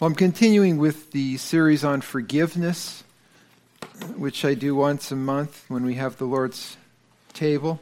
Well, 0.00 0.08
I'm 0.08 0.14
continuing 0.14 0.78
with 0.78 1.10
the 1.10 1.36
series 1.36 1.84
on 1.84 2.00
forgiveness, 2.00 3.04
which 4.16 4.46
I 4.46 4.54
do 4.54 4.74
once 4.74 5.12
a 5.12 5.16
month 5.16 5.66
when 5.68 5.84
we 5.84 5.96
have 5.96 6.16
the 6.16 6.24
Lord's 6.24 6.78
table. 7.34 7.80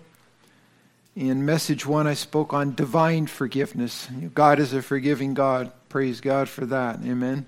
In 1.15 1.47
message 1.47 1.87
one, 1.87 2.09
I 2.09 2.15
spoke 2.15 2.53
on 2.53 2.75
divine 2.75 3.29
forgiveness. 3.29 4.09
God 4.35 4.59
is 4.59 4.73
a 4.73 4.83
forgiving 4.83 5.33
God. 5.33 5.71
Praise 5.89 6.21
God 6.21 6.49
for 6.49 6.67
that. 6.67 6.99
Amen. 7.05 7.47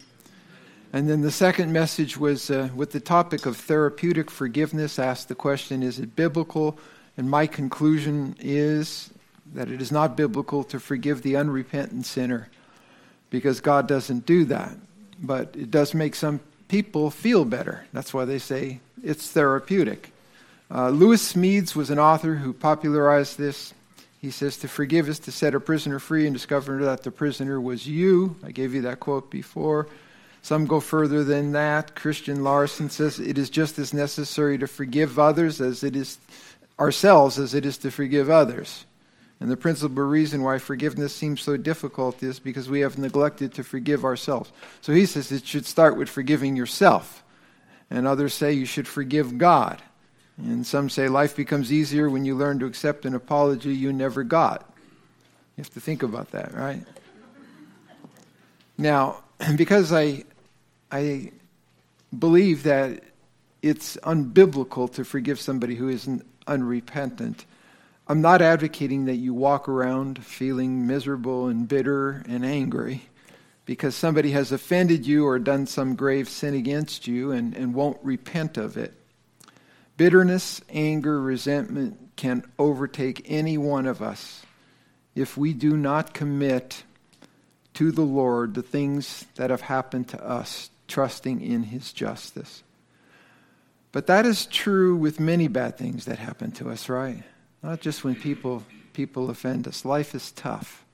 And 0.92 1.10
then 1.10 1.22
the 1.22 1.32
second 1.32 1.72
message 1.72 2.16
was 2.16 2.48
uh, 2.48 2.68
with 2.72 2.92
the 2.92 3.00
topic 3.00 3.46
of 3.46 3.56
therapeutic 3.56 4.30
forgiveness. 4.30 5.00
Asked 5.00 5.26
the 5.26 5.34
question, 5.34 5.82
is 5.82 5.98
it 5.98 6.14
biblical? 6.14 6.78
And 7.16 7.28
my 7.28 7.48
conclusion 7.48 8.36
is 8.38 9.10
that 9.52 9.68
it 9.68 9.82
is 9.82 9.90
not 9.90 10.16
biblical 10.16 10.62
to 10.62 10.78
forgive 10.78 11.22
the 11.22 11.34
unrepentant 11.34 12.06
sinner 12.06 12.50
because 13.30 13.60
God 13.60 13.88
doesn't 13.88 14.26
do 14.26 14.44
that. 14.46 14.72
But 15.22 15.54
it 15.56 15.70
does 15.70 15.94
make 15.94 16.14
some 16.14 16.40
people 16.68 17.10
feel 17.10 17.44
better. 17.44 17.84
That's 17.92 18.12
why 18.12 18.24
they 18.24 18.38
say 18.38 18.80
it's 19.02 19.30
therapeutic. 19.30 20.12
Uh, 20.70 20.90
Lewis 20.90 21.32
Smedes 21.32 21.74
was 21.74 21.90
an 21.90 21.98
author 21.98 22.34
who 22.36 22.52
popularized 22.52 23.38
this. 23.38 23.74
He 24.20 24.30
says, 24.30 24.58
To 24.58 24.68
forgive 24.68 25.08
is 25.08 25.18
to 25.20 25.32
set 25.32 25.54
a 25.54 25.60
prisoner 25.60 25.98
free 25.98 26.26
and 26.26 26.34
discover 26.34 26.84
that 26.84 27.02
the 27.02 27.10
prisoner 27.10 27.60
was 27.60 27.86
you. 27.86 28.36
I 28.44 28.52
gave 28.52 28.74
you 28.74 28.82
that 28.82 29.00
quote 29.00 29.30
before. 29.30 29.88
Some 30.42 30.66
go 30.66 30.80
further 30.80 31.24
than 31.24 31.52
that. 31.52 31.94
Christian 31.94 32.42
Larson 32.44 32.88
says 32.88 33.18
it 33.18 33.36
is 33.36 33.50
just 33.50 33.78
as 33.78 33.92
necessary 33.92 34.56
to 34.58 34.66
forgive 34.66 35.18
others 35.18 35.60
as 35.60 35.84
it 35.84 35.96
is 35.96 36.18
ourselves 36.78 37.38
as 37.38 37.54
it 37.54 37.66
is 37.66 37.76
to 37.78 37.90
forgive 37.90 38.30
others. 38.30 38.86
And 39.40 39.50
the 39.50 39.56
principal 39.56 40.04
reason 40.04 40.42
why 40.42 40.58
forgiveness 40.58 41.14
seems 41.14 41.40
so 41.40 41.56
difficult 41.56 42.22
is 42.22 42.38
because 42.38 42.68
we 42.68 42.80
have 42.80 42.98
neglected 42.98 43.54
to 43.54 43.64
forgive 43.64 44.04
ourselves. 44.04 44.52
So 44.82 44.92
he 44.92 45.06
says 45.06 45.32
it 45.32 45.46
should 45.46 45.64
start 45.64 45.96
with 45.96 46.10
forgiving 46.10 46.56
yourself. 46.56 47.24
And 47.88 48.06
others 48.06 48.34
say 48.34 48.52
you 48.52 48.66
should 48.66 48.86
forgive 48.86 49.38
God. 49.38 49.80
And 50.36 50.66
some 50.66 50.90
say 50.90 51.08
life 51.08 51.36
becomes 51.36 51.72
easier 51.72 52.08
when 52.10 52.24
you 52.24 52.34
learn 52.34 52.58
to 52.60 52.66
accept 52.66 53.06
an 53.06 53.14
apology 53.14 53.74
you 53.74 53.92
never 53.92 54.24
got. 54.24 54.70
You 55.56 55.64
have 55.64 55.72
to 55.74 55.80
think 55.80 56.02
about 56.02 56.30
that, 56.32 56.54
right? 56.54 56.84
Now, 58.76 59.22
because 59.56 59.92
I, 59.92 60.24
I 60.92 61.32
believe 62.16 62.64
that 62.64 63.04
it's 63.62 63.96
unbiblical 63.98 64.92
to 64.94 65.04
forgive 65.04 65.40
somebody 65.40 65.74
who 65.74 65.88
isn't 65.88 66.26
unrepentant, 66.46 67.44
I'm 68.10 68.22
not 68.22 68.42
advocating 68.42 69.04
that 69.04 69.18
you 69.18 69.32
walk 69.32 69.68
around 69.68 70.24
feeling 70.24 70.84
miserable 70.84 71.46
and 71.46 71.68
bitter 71.68 72.24
and 72.28 72.44
angry 72.44 73.02
because 73.66 73.94
somebody 73.94 74.32
has 74.32 74.50
offended 74.50 75.06
you 75.06 75.28
or 75.28 75.38
done 75.38 75.68
some 75.68 75.94
grave 75.94 76.28
sin 76.28 76.54
against 76.54 77.06
you 77.06 77.30
and, 77.30 77.54
and 77.54 77.72
won't 77.72 77.98
repent 78.02 78.56
of 78.56 78.76
it. 78.76 78.94
Bitterness, 79.96 80.60
anger, 80.70 81.20
resentment 81.20 82.16
can 82.16 82.42
overtake 82.58 83.22
any 83.26 83.56
one 83.56 83.86
of 83.86 84.02
us 84.02 84.42
if 85.14 85.36
we 85.36 85.52
do 85.52 85.76
not 85.76 86.12
commit 86.12 86.82
to 87.74 87.92
the 87.92 88.02
Lord 88.02 88.54
the 88.54 88.62
things 88.62 89.24
that 89.36 89.50
have 89.50 89.60
happened 89.60 90.08
to 90.08 90.20
us, 90.20 90.70
trusting 90.88 91.40
in 91.40 91.62
His 91.62 91.92
justice. 91.92 92.64
But 93.92 94.08
that 94.08 94.26
is 94.26 94.46
true 94.46 94.96
with 94.96 95.20
many 95.20 95.46
bad 95.46 95.78
things 95.78 96.06
that 96.06 96.18
happen 96.18 96.50
to 96.50 96.70
us, 96.70 96.88
right? 96.88 97.22
Not 97.62 97.80
just 97.80 98.04
when 98.04 98.14
people, 98.14 98.64
people 98.92 99.30
offend 99.30 99.68
us. 99.68 99.84
Life 99.84 100.14
is 100.14 100.32
tough. 100.32 100.84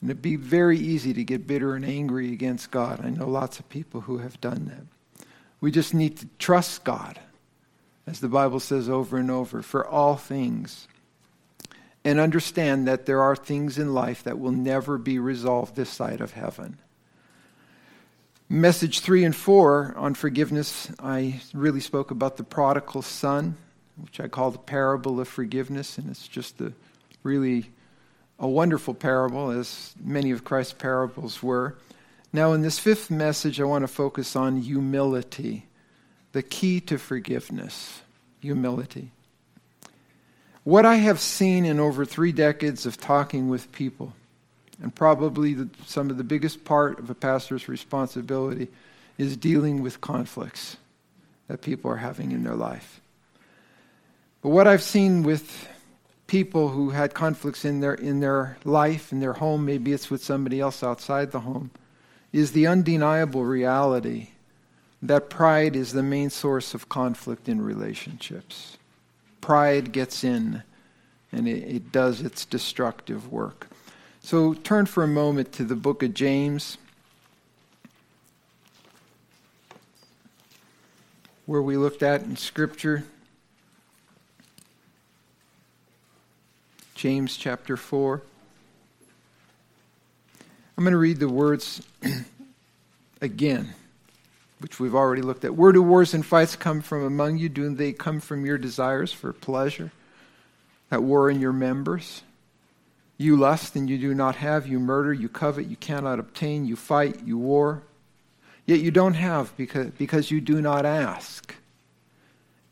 And 0.00 0.10
it'd 0.10 0.22
be 0.22 0.36
very 0.36 0.78
easy 0.78 1.14
to 1.14 1.24
get 1.24 1.46
bitter 1.46 1.74
and 1.74 1.84
angry 1.84 2.32
against 2.32 2.70
God. 2.70 3.04
I 3.04 3.10
know 3.10 3.28
lots 3.28 3.58
of 3.58 3.68
people 3.68 4.02
who 4.02 4.18
have 4.18 4.40
done 4.40 4.66
that. 4.66 5.26
We 5.60 5.70
just 5.70 5.94
need 5.94 6.18
to 6.18 6.28
trust 6.38 6.82
God, 6.82 7.20
as 8.06 8.18
the 8.18 8.28
Bible 8.28 8.58
says 8.58 8.88
over 8.88 9.16
and 9.16 9.30
over, 9.30 9.62
for 9.62 9.86
all 9.86 10.16
things. 10.16 10.88
And 12.04 12.18
understand 12.18 12.88
that 12.88 13.06
there 13.06 13.22
are 13.22 13.36
things 13.36 13.78
in 13.78 13.94
life 13.94 14.24
that 14.24 14.40
will 14.40 14.50
never 14.50 14.98
be 14.98 15.20
resolved 15.20 15.76
this 15.76 15.90
side 15.90 16.20
of 16.20 16.32
heaven. 16.32 16.80
Message 18.48 19.00
three 19.00 19.24
and 19.24 19.34
four 19.34 19.94
on 19.96 20.14
forgiveness, 20.14 20.90
I 20.98 21.40
really 21.54 21.80
spoke 21.80 22.10
about 22.10 22.36
the 22.36 22.44
prodigal 22.44 23.02
son 23.02 23.56
which 23.96 24.20
I 24.20 24.28
call 24.28 24.50
the 24.50 24.58
parable 24.58 25.20
of 25.20 25.28
forgiveness, 25.28 25.98
and 25.98 26.10
it's 26.10 26.28
just 26.28 26.60
a 26.60 26.72
really 27.22 27.70
a 28.38 28.48
wonderful 28.48 28.94
parable, 28.94 29.50
as 29.50 29.94
many 30.02 30.32
of 30.32 30.44
Christ's 30.44 30.72
parables 30.72 31.42
were. 31.42 31.76
Now, 32.32 32.54
in 32.54 32.62
this 32.62 32.78
fifth 32.78 33.10
message, 33.10 33.60
I 33.60 33.64
want 33.64 33.82
to 33.82 33.88
focus 33.88 34.34
on 34.34 34.62
humility, 34.62 35.66
the 36.32 36.42
key 36.42 36.80
to 36.80 36.98
forgiveness 36.98 38.00
humility. 38.40 39.10
What 40.64 40.86
I 40.86 40.96
have 40.96 41.20
seen 41.20 41.64
in 41.64 41.78
over 41.78 42.04
three 42.04 42.32
decades 42.32 42.86
of 42.86 42.96
talking 42.96 43.48
with 43.48 43.70
people, 43.70 44.14
and 44.82 44.94
probably 44.94 45.54
the, 45.54 45.68
some 45.86 46.10
of 46.10 46.16
the 46.16 46.24
biggest 46.24 46.64
part 46.64 46.98
of 46.98 47.10
a 47.10 47.14
pastor's 47.14 47.68
responsibility, 47.68 48.68
is 49.18 49.36
dealing 49.36 49.82
with 49.82 50.00
conflicts 50.00 50.78
that 51.48 51.60
people 51.60 51.90
are 51.90 51.96
having 51.96 52.32
in 52.32 52.44
their 52.44 52.54
life. 52.54 53.01
But 54.42 54.48
what 54.48 54.66
I've 54.66 54.82
seen 54.82 55.22
with 55.22 55.68
people 56.26 56.70
who 56.70 56.90
had 56.90 57.14
conflicts 57.14 57.64
in 57.64 57.80
their, 57.80 57.94
in 57.94 58.20
their 58.20 58.56
life, 58.64 59.12
in 59.12 59.20
their 59.20 59.34
home, 59.34 59.64
maybe 59.64 59.92
it's 59.92 60.10
with 60.10 60.22
somebody 60.22 60.60
else 60.60 60.82
outside 60.82 61.30
the 61.30 61.40
home, 61.40 61.70
is 62.32 62.52
the 62.52 62.66
undeniable 62.66 63.44
reality 63.44 64.28
that 65.02 65.28
pride 65.28 65.74
is 65.74 65.92
the 65.92 66.02
main 66.02 66.30
source 66.30 66.74
of 66.74 66.88
conflict 66.88 67.48
in 67.48 67.60
relationships. 67.60 68.78
Pride 69.40 69.92
gets 69.92 70.22
in 70.22 70.62
and 71.32 71.48
it, 71.48 71.64
it 71.64 71.92
does 71.92 72.20
its 72.20 72.44
destructive 72.44 73.32
work. 73.32 73.68
So 74.20 74.54
turn 74.54 74.86
for 74.86 75.02
a 75.02 75.08
moment 75.08 75.52
to 75.54 75.64
the 75.64 75.74
book 75.74 76.04
of 76.04 76.14
James. 76.14 76.78
Where 81.46 81.62
we 81.62 81.76
looked 81.76 82.04
at 82.04 82.22
in 82.22 82.36
Scripture 82.36 83.04
James 87.02 87.36
chapter 87.36 87.76
4. 87.76 88.22
I'm 90.78 90.84
going 90.84 90.92
to 90.92 90.98
read 90.98 91.18
the 91.18 91.28
words 91.28 91.82
again, 93.20 93.74
which 94.60 94.78
we've 94.78 94.94
already 94.94 95.22
looked 95.22 95.44
at. 95.44 95.56
Where 95.56 95.72
do 95.72 95.82
wars 95.82 96.14
and 96.14 96.24
fights 96.24 96.54
come 96.54 96.80
from 96.80 97.02
among 97.02 97.38
you? 97.38 97.48
Do 97.48 97.74
they 97.74 97.92
come 97.92 98.20
from 98.20 98.46
your 98.46 98.56
desires 98.56 99.12
for 99.12 99.32
pleasure 99.32 99.90
that 100.90 101.02
war 101.02 101.28
in 101.28 101.40
your 101.40 101.52
members? 101.52 102.22
You 103.18 103.34
lust 103.34 103.74
and 103.74 103.90
you 103.90 103.98
do 103.98 104.14
not 104.14 104.36
have. 104.36 104.68
You 104.68 104.78
murder, 104.78 105.12
you 105.12 105.28
covet, 105.28 105.66
you 105.66 105.74
cannot 105.74 106.20
obtain. 106.20 106.66
You 106.66 106.76
fight, 106.76 107.24
you 107.24 107.36
war. 107.36 107.82
Yet 108.64 108.78
you 108.78 108.92
don't 108.92 109.14
have 109.14 109.56
because, 109.56 109.88
because 109.98 110.30
you 110.30 110.40
do 110.40 110.62
not 110.62 110.86
ask. 110.86 111.52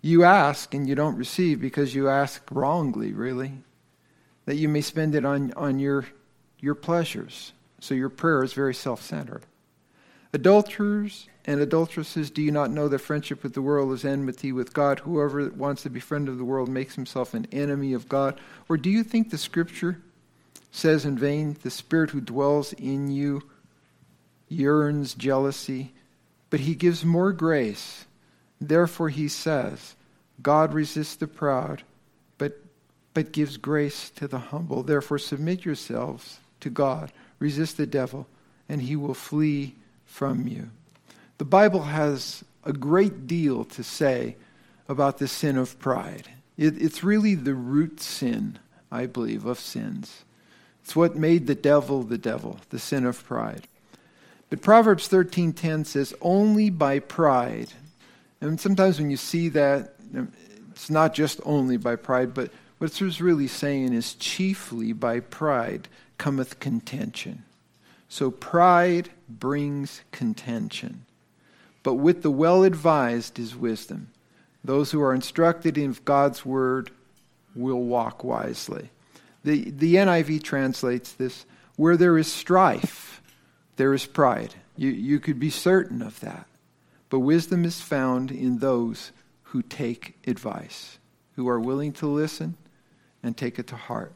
You 0.02 0.22
ask 0.22 0.72
and 0.72 0.88
you 0.88 0.94
don't 0.94 1.16
receive 1.16 1.60
because 1.60 1.96
you 1.96 2.08
ask 2.08 2.44
wrongly, 2.52 3.12
really 3.12 3.54
that 4.50 4.56
you 4.56 4.68
may 4.68 4.80
spend 4.80 5.14
it 5.14 5.24
on, 5.24 5.52
on 5.52 5.78
your, 5.78 6.04
your 6.58 6.74
pleasures. 6.74 7.52
So 7.78 7.94
your 7.94 8.08
prayer 8.08 8.42
is 8.42 8.52
very 8.52 8.74
self 8.74 9.00
centered. 9.00 9.46
Adulterers 10.32 11.28
and 11.44 11.60
adulteresses, 11.60 12.30
do 12.32 12.42
you 12.42 12.50
not 12.50 12.72
know 12.72 12.88
that 12.88 12.98
friendship 12.98 13.44
with 13.44 13.54
the 13.54 13.62
world 13.62 13.92
is 13.92 14.04
enmity 14.04 14.50
with 14.50 14.74
God? 14.74 14.98
Whoever 14.98 15.50
wants 15.50 15.84
to 15.84 15.88
be 15.88 16.00
friend 16.00 16.28
of 16.28 16.36
the 16.36 16.44
world 16.44 16.68
makes 16.68 16.96
himself 16.96 17.32
an 17.32 17.46
enemy 17.52 17.92
of 17.92 18.08
God. 18.08 18.40
Or 18.68 18.76
do 18.76 18.90
you 18.90 19.04
think 19.04 19.30
the 19.30 19.38
scripture 19.38 20.00
says 20.72 21.04
in 21.04 21.16
vain, 21.16 21.56
the 21.62 21.70
spirit 21.70 22.10
who 22.10 22.20
dwells 22.20 22.72
in 22.72 23.08
you 23.08 23.42
yearns 24.48 25.14
jealousy, 25.14 25.92
but 26.50 26.58
he 26.58 26.74
gives 26.74 27.04
more 27.04 27.32
grace? 27.32 28.04
Therefore, 28.60 29.10
he 29.10 29.28
says, 29.28 29.94
God 30.42 30.74
resists 30.74 31.14
the 31.14 31.28
proud 31.28 31.84
but 33.14 33.32
gives 33.32 33.56
grace 33.56 34.10
to 34.10 34.28
the 34.28 34.38
humble. 34.38 34.82
Therefore, 34.82 35.18
submit 35.18 35.64
yourselves 35.64 36.38
to 36.60 36.70
God, 36.70 37.12
resist 37.38 37.76
the 37.76 37.86
devil, 37.86 38.26
and 38.68 38.82
he 38.82 38.96
will 38.96 39.14
flee 39.14 39.74
from 40.04 40.46
you. 40.46 40.70
The 41.38 41.44
Bible 41.44 41.82
has 41.84 42.44
a 42.64 42.72
great 42.72 43.26
deal 43.26 43.64
to 43.64 43.82
say 43.82 44.36
about 44.88 45.18
the 45.18 45.28
sin 45.28 45.56
of 45.56 45.78
pride. 45.78 46.28
It, 46.58 46.80
it's 46.80 47.02
really 47.02 47.34
the 47.34 47.54
root 47.54 48.00
sin, 48.00 48.58
I 48.92 49.06
believe, 49.06 49.46
of 49.46 49.58
sins. 49.58 50.24
It's 50.84 50.94
what 50.94 51.16
made 51.16 51.46
the 51.46 51.54
devil 51.54 52.02
the 52.02 52.18
devil, 52.18 52.58
the 52.70 52.78
sin 52.78 53.06
of 53.06 53.24
pride. 53.24 53.66
But 54.50 54.60
Proverbs 54.60 55.08
13:10 55.08 55.84
says, 55.84 56.12
"Only 56.20 56.70
by 56.70 56.98
pride." 56.98 57.72
And 58.40 58.60
sometimes 58.60 58.98
when 58.98 59.10
you 59.10 59.16
see 59.16 59.48
that, 59.50 59.94
it's 60.72 60.90
not 60.90 61.14
just 61.14 61.40
only 61.44 61.76
by 61.76 61.96
pride, 61.96 62.34
but 62.34 62.50
what 62.80 62.98
it's 62.98 63.20
really 63.20 63.46
saying 63.46 63.92
is 63.92 64.14
chiefly 64.14 64.94
by 64.94 65.20
pride 65.20 65.86
cometh 66.16 66.60
contention. 66.60 67.44
So 68.08 68.30
pride 68.30 69.10
brings 69.28 70.00
contention. 70.12 71.04
But 71.82 71.96
with 71.96 72.22
the 72.22 72.30
well 72.30 72.62
advised 72.62 73.38
is 73.38 73.54
wisdom. 73.54 74.08
Those 74.64 74.92
who 74.92 75.02
are 75.02 75.12
instructed 75.12 75.76
in 75.76 75.94
God's 76.06 76.46
word 76.46 76.90
will 77.54 77.82
walk 77.82 78.24
wisely. 78.24 78.88
The, 79.44 79.70
the 79.72 79.96
NIV 79.96 80.42
translates 80.42 81.12
this 81.12 81.44
where 81.76 81.98
there 81.98 82.16
is 82.16 82.32
strife, 82.32 83.20
there 83.76 83.92
is 83.92 84.06
pride. 84.06 84.54
You, 84.78 84.88
you 84.88 85.20
could 85.20 85.38
be 85.38 85.50
certain 85.50 86.00
of 86.00 86.18
that. 86.20 86.46
But 87.10 87.18
wisdom 87.18 87.66
is 87.66 87.82
found 87.82 88.30
in 88.30 88.60
those 88.60 89.12
who 89.42 89.60
take 89.60 90.16
advice, 90.26 90.96
who 91.36 91.46
are 91.46 91.60
willing 91.60 91.92
to 91.92 92.06
listen 92.06 92.56
and 93.22 93.36
take 93.36 93.58
it 93.58 93.66
to 93.68 93.76
heart. 93.76 94.12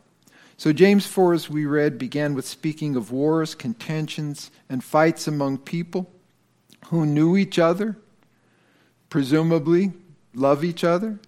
So, 0.56 0.72
James 0.72 1.06
4, 1.06 1.34
as 1.34 1.50
we 1.50 1.66
read, 1.66 1.98
began 1.98 2.34
with 2.34 2.46
speaking 2.46 2.94
of 2.94 3.10
wars, 3.10 3.54
contentions, 3.54 4.50
and 4.68 4.84
fights 4.84 5.26
among 5.26 5.58
people 5.58 6.10
who 6.86 7.04
knew 7.04 7.36
each 7.36 7.58
other, 7.58 7.96
presumably 9.10 9.92
love 10.32 10.62
each 10.62 10.84
other. 10.84 11.18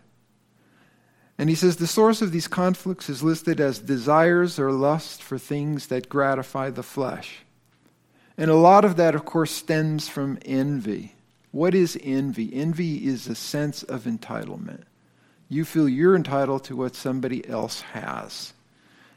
And 1.38 1.50
he 1.50 1.56
says 1.56 1.76
the 1.76 1.86
source 1.86 2.22
of 2.22 2.32
these 2.32 2.48
conflicts 2.48 3.08
is 3.08 3.22
listed 3.22 3.60
as 3.60 3.78
desires 3.78 4.58
or 4.58 4.72
lust 4.72 5.22
for 5.22 5.38
things 5.38 5.88
that 5.88 6.08
gratify 6.08 6.70
the 6.70 6.82
flesh. 6.82 7.38
And 8.38 8.50
a 8.50 8.56
lot 8.56 8.84
of 8.84 8.96
that, 8.96 9.14
of 9.14 9.24
course, 9.24 9.50
stems 9.50 10.08
from 10.08 10.38
envy. 10.44 11.14
What 11.50 11.74
is 11.74 11.98
envy? 12.02 12.54
Envy 12.54 13.06
is 13.06 13.26
a 13.26 13.34
sense 13.34 13.82
of 13.82 14.04
entitlement. 14.04 14.82
You 15.48 15.64
feel 15.64 15.88
you're 15.88 16.16
entitled 16.16 16.64
to 16.64 16.76
what 16.76 16.96
somebody 16.96 17.46
else 17.48 17.80
has. 17.80 18.52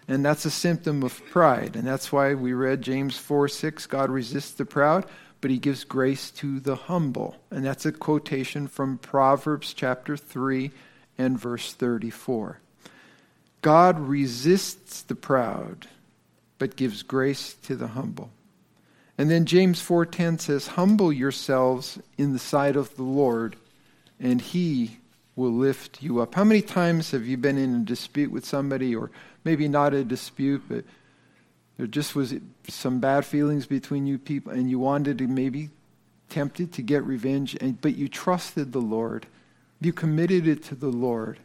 And 0.07 0.25
that's 0.25 0.45
a 0.45 0.51
symptom 0.51 1.03
of 1.03 1.23
pride. 1.27 1.75
And 1.75 1.87
that's 1.87 2.11
why 2.11 2.33
we 2.33 2.53
read 2.53 2.81
James 2.81 3.17
4 3.17 3.47
6 3.47 3.85
God 3.87 4.09
resists 4.09 4.51
the 4.51 4.65
proud, 4.65 5.05
but 5.41 5.51
he 5.51 5.59
gives 5.59 5.83
grace 5.83 6.31
to 6.31 6.59
the 6.59 6.75
humble. 6.75 7.37
And 7.51 7.65
that's 7.65 7.85
a 7.85 7.91
quotation 7.91 8.67
from 8.67 8.97
Proverbs 8.97 9.73
chapter 9.73 10.17
3 10.17 10.71
and 11.17 11.39
verse 11.39 11.73
34. 11.73 12.59
God 13.61 13.99
resists 13.99 15.01
the 15.01 15.15
proud, 15.15 15.87
but 16.57 16.75
gives 16.75 17.03
grace 17.03 17.53
to 17.63 17.75
the 17.75 17.87
humble. 17.87 18.31
And 19.17 19.29
then 19.29 19.45
James 19.45 19.81
4:10 19.81 20.39
says, 20.39 20.67
"Humble 20.67 21.11
yourselves 21.11 21.99
in 22.17 22.31
the 22.31 22.39
sight 22.39 22.77
of 22.77 22.95
the 22.95 23.03
Lord, 23.03 23.57
and 24.17 24.39
he 24.39 24.98
will 25.39 25.51
lift 25.51 26.03
you 26.03 26.21
up." 26.21 26.35
How 26.35 26.43
many 26.43 26.61
times 26.61 27.11
have 27.11 27.25
you 27.25 27.37
been 27.37 27.57
in 27.57 27.75
a 27.75 27.85
dispute 27.85 28.31
with 28.31 28.45
somebody 28.45 28.95
or 28.95 29.09
maybe 29.43 29.67
not 29.67 29.93
a 29.93 30.03
dispute, 30.03 30.63
but 30.67 30.85
there 31.77 31.87
just 31.87 32.15
was 32.15 32.35
some 32.67 32.99
bad 32.99 33.25
feelings 33.25 33.65
between 33.65 34.05
you 34.05 34.17
people 34.17 34.51
and 34.51 34.69
you 34.69 34.79
wanted 34.79 35.17
to 35.19 35.27
maybe 35.27 35.69
tempted 36.29 36.73
to 36.73 36.81
get 36.81 37.03
revenge 37.03 37.57
and, 37.59 37.81
but 37.81 37.95
you 37.95 38.07
trusted 38.07 38.71
the 38.71 38.81
Lord. 38.81 39.25
You 39.81 39.93
committed 39.93 40.47
it 40.47 40.61
to 40.65 40.75
the 40.75 40.91
Lord. 40.91 41.39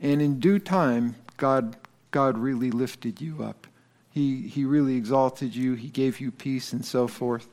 And 0.00 0.20
in 0.20 0.40
due 0.40 0.58
time, 0.58 1.14
God 1.36 1.76
God 2.10 2.38
really 2.38 2.70
lifted 2.70 3.20
you 3.20 3.42
up. 3.42 3.66
He, 4.10 4.48
he 4.48 4.64
really 4.64 4.96
exalted 4.96 5.54
you. 5.54 5.74
He 5.74 5.88
gave 5.88 6.18
you 6.18 6.30
peace 6.30 6.72
and 6.72 6.82
so 6.82 7.06
forth. 7.06 7.46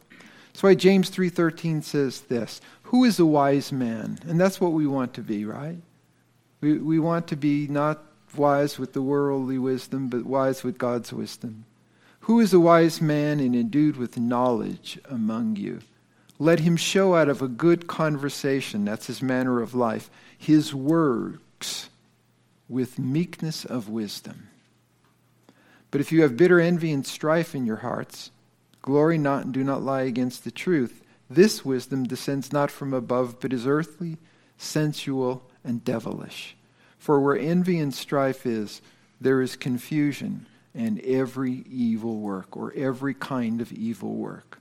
That's 0.48 0.64
why 0.64 0.76
James 0.76 1.12
3.13 1.12 1.84
says 1.84 2.22
this, 2.22 2.62
Who 2.94 3.06
is 3.06 3.20
a 3.20 3.26
wise 3.26 3.72
man? 3.72 4.20
And 4.28 4.40
that's 4.40 4.62
what 4.62 4.72
we 4.72 4.86
want 4.86 5.16
to 5.16 5.24
be, 5.24 5.46
right? 5.46 5.80
We, 6.62 6.78
we 6.78 7.00
want 7.00 7.26
to 7.30 7.36
be 7.36 7.66
not 7.66 8.04
wise 8.38 8.78
with 8.78 8.94
the 8.94 9.02
worldly 9.02 9.58
wisdom, 9.58 10.10
but 10.10 10.28
wise 10.28 10.64
with 10.64 10.78
God's 10.78 11.12
wisdom. 11.12 11.66
Who 12.20 12.40
is 12.40 12.54
a 12.54 12.60
wise 12.60 13.02
man 13.02 13.40
and 13.40 13.56
endued 13.56 13.98
with 13.98 14.20
knowledge 14.20 15.00
among 15.06 15.56
you? 15.56 15.80
Let 16.38 16.60
him 16.60 16.78
show 16.78 17.16
out 17.16 17.30
of 17.30 17.42
a 17.42 17.48
good 17.48 17.88
conversation, 17.88 18.86
that's 18.86 19.08
his 19.08 19.24
manner 19.24 19.60
of 19.60 19.74
life, 19.74 20.12
his 20.38 20.72
works 20.72 21.90
with 22.70 23.00
meekness 23.00 23.66
of 23.66 23.90
wisdom. 23.90 24.50
But 25.90 26.00
if 26.00 26.12
you 26.12 26.22
have 26.22 26.38
bitter 26.38 26.60
envy 26.60 26.92
and 26.92 27.08
strife 27.08 27.56
in 27.56 27.66
your 27.66 27.78
hearts, 27.78 28.30
glory 28.84 29.18
not 29.18 29.46
and 29.46 29.52
do 29.52 29.64
not 29.64 29.82
lie 29.82 30.04
against 30.04 30.44
the 30.44 30.52
truth. 30.52 31.03
This 31.34 31.66
wisdom 31.66 32.04
descends 32.04 32.54
not 32.54 32.70
from 32.70 32.94
above, 32.94 33.40
but 33.40 33.54
is 33.54 33.66
earthly, 33.66 34.18
sensual, 34.58 35.44
and 35.64 35.84
devilish. 35.84 36.56
For 37.00 37.20
where 37.20 37.38
envy 37.38 37.80
and 37.80 37.94
strife 37.94 38.46
is, 38.46 38.82
there 39.20 39.42
is 39.42 39.56
confusion 39.56 40.46
and 40.76 41.00
every 41.02 41.64
evil 41.70 42.18
work, 42.18 42.58
or 42.58 42.74
every 42.76 43.14
kind 43.14 43.62
of 43.62 43.72
evil 43.72 44.14
work. 44.14 44.60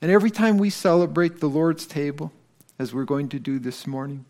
And 0.00 0.10
every 0.10 0.30
time 0.30 0.56
we 0.58 0.70
celebrate 0.70 1.40
the 1.40 1.48
Lord's 1.48 1.86
table, 1.86 2.32
as 2.78 2.94
we're 2.94 3.04
going 3.04 3.28
to 3.30 3.38
do 3.38 3.58
this 3.58 3.86
morning, 3.86 4.24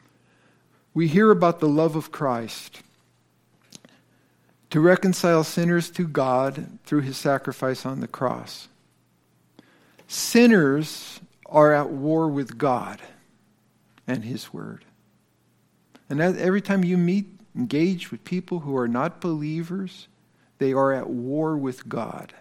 we 0.93 1.07
hear 1.07 1.31
about 1.31 1.61
the 1.61 1.69
love 1.69 1.95
of 1.95 2.11
Christ 2.11 2.83
to 4.71 4.81
reconcile 4.81 5.45
sinners 5.45 5.91
to 5.91 6.07
God 6.07 6.79
through 6.85 7.03
his 7.03 7.17
sacrifice 7.17 7.87
on 7.87 8.01
the 8.01 8.09
cross. 8.09 8.69
Sinners 10.09 11.21
are 11.51 11.73
at 11.73 11.91
war 11.91 12.29
with 12.29 12.57
God 12.57 13.01
and 14.07 14.25
his 14.25 14.53
word. 14.53 14.85
And 16.09 16.21
every 16.21 16.61
time 16.61 16.85
you 16.85 16.97
meet, 16.97 17.27
engage 17.55 18.11
with 18.11 18.25
people 18.25 18.61
who 18.61 18.77
are 18.77 18.89
not 18.89 19.21
believers, 19.21 20.09
they 20.59 20.73
are 20.73 20.93
at 20.93 21.09
war 21.09 21.57
with 21.57 21.89
God 21.89 22.33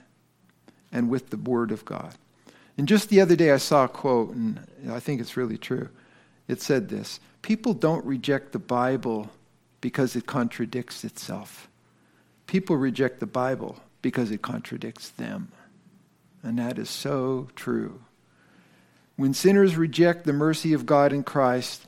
and 0.92 1.10
with 1.10 1.30
the 1.30 1.38
word 1.38 1.72
of 1.72 1.86
God. 1.86 2.16
And 2.78 2.88
just 2.88 3.10
the 3.10 3.22
other 3.22 3.36
day, 3.36 3.52
I 3.52 3.58
saw 3.58 3.86
a 3.86 3.90
quote, 3.90 4.34
and 4.34 4.66
I 4.90 5.00
think 5.00 5.20
it's 5.20 5.38
really 5.38 5.58
true. 5.58 5.90
It 6.48 6.62
said 6.62 6.90
this 6.90 7.20
People 7.42 7.74
don't 7.74 8.06
reject 8.06 8.52
the 8.52 8.60
Bible 8.60 9.30
because 9.82 10.16
it 10.16 10.26
contradicts 10.26 11.04
itself. 11.04 11.70
People 12.48 12.78
reject 12.78 13.20
the 13.20 13.28
Bible 13.28 13.78
because 14.02 14.32
it 14.32 14.42
contradicts 14.42 15.10
them. 15.10 15.52
And 16.42 16.58
that 16.58 16.80
is 16.80 16.90
so 16.90 17.50
true. 17.56 18.02
When 19.20 19.34
sinners 19.34 19.76
reject 19.76 20.24
the 20.24 20.32
mercy 20.32 20.72
of 20.72 20.86
God 20.86 21.12
in 21.12 21.24
Christ, 21.24 21.86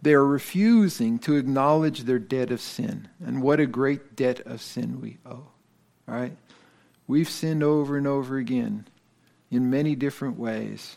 they 0.00 0.14
are 0.14 0.24
refusing 0.24 1.18
to 1.18 1.36
acknowledge 1.36 2.04
their 2.04 2.18
debt 2.18 2.50
of 2.50 2.62
sin. 2.62 3.10
And 3.22 3.42
what 3.42 3.60
a 3.60 3.66
great 3.66 4.16
debt 4.16 4.40
of 4.46 4.62
sin 4.62 4.98
we 4.98 5.18
owe. 5.26 5.48
Right? 6.06 6.34
We've 7.06 7.28
sinned 7.28 7.62
over 7.62 7.98
and 7.98 8.06
over 8.06 8.38
again 8.38 8.88
in 9.50 9.68
many 9.68 9.94
different 9.94 10.38
ways. 10.38 10.96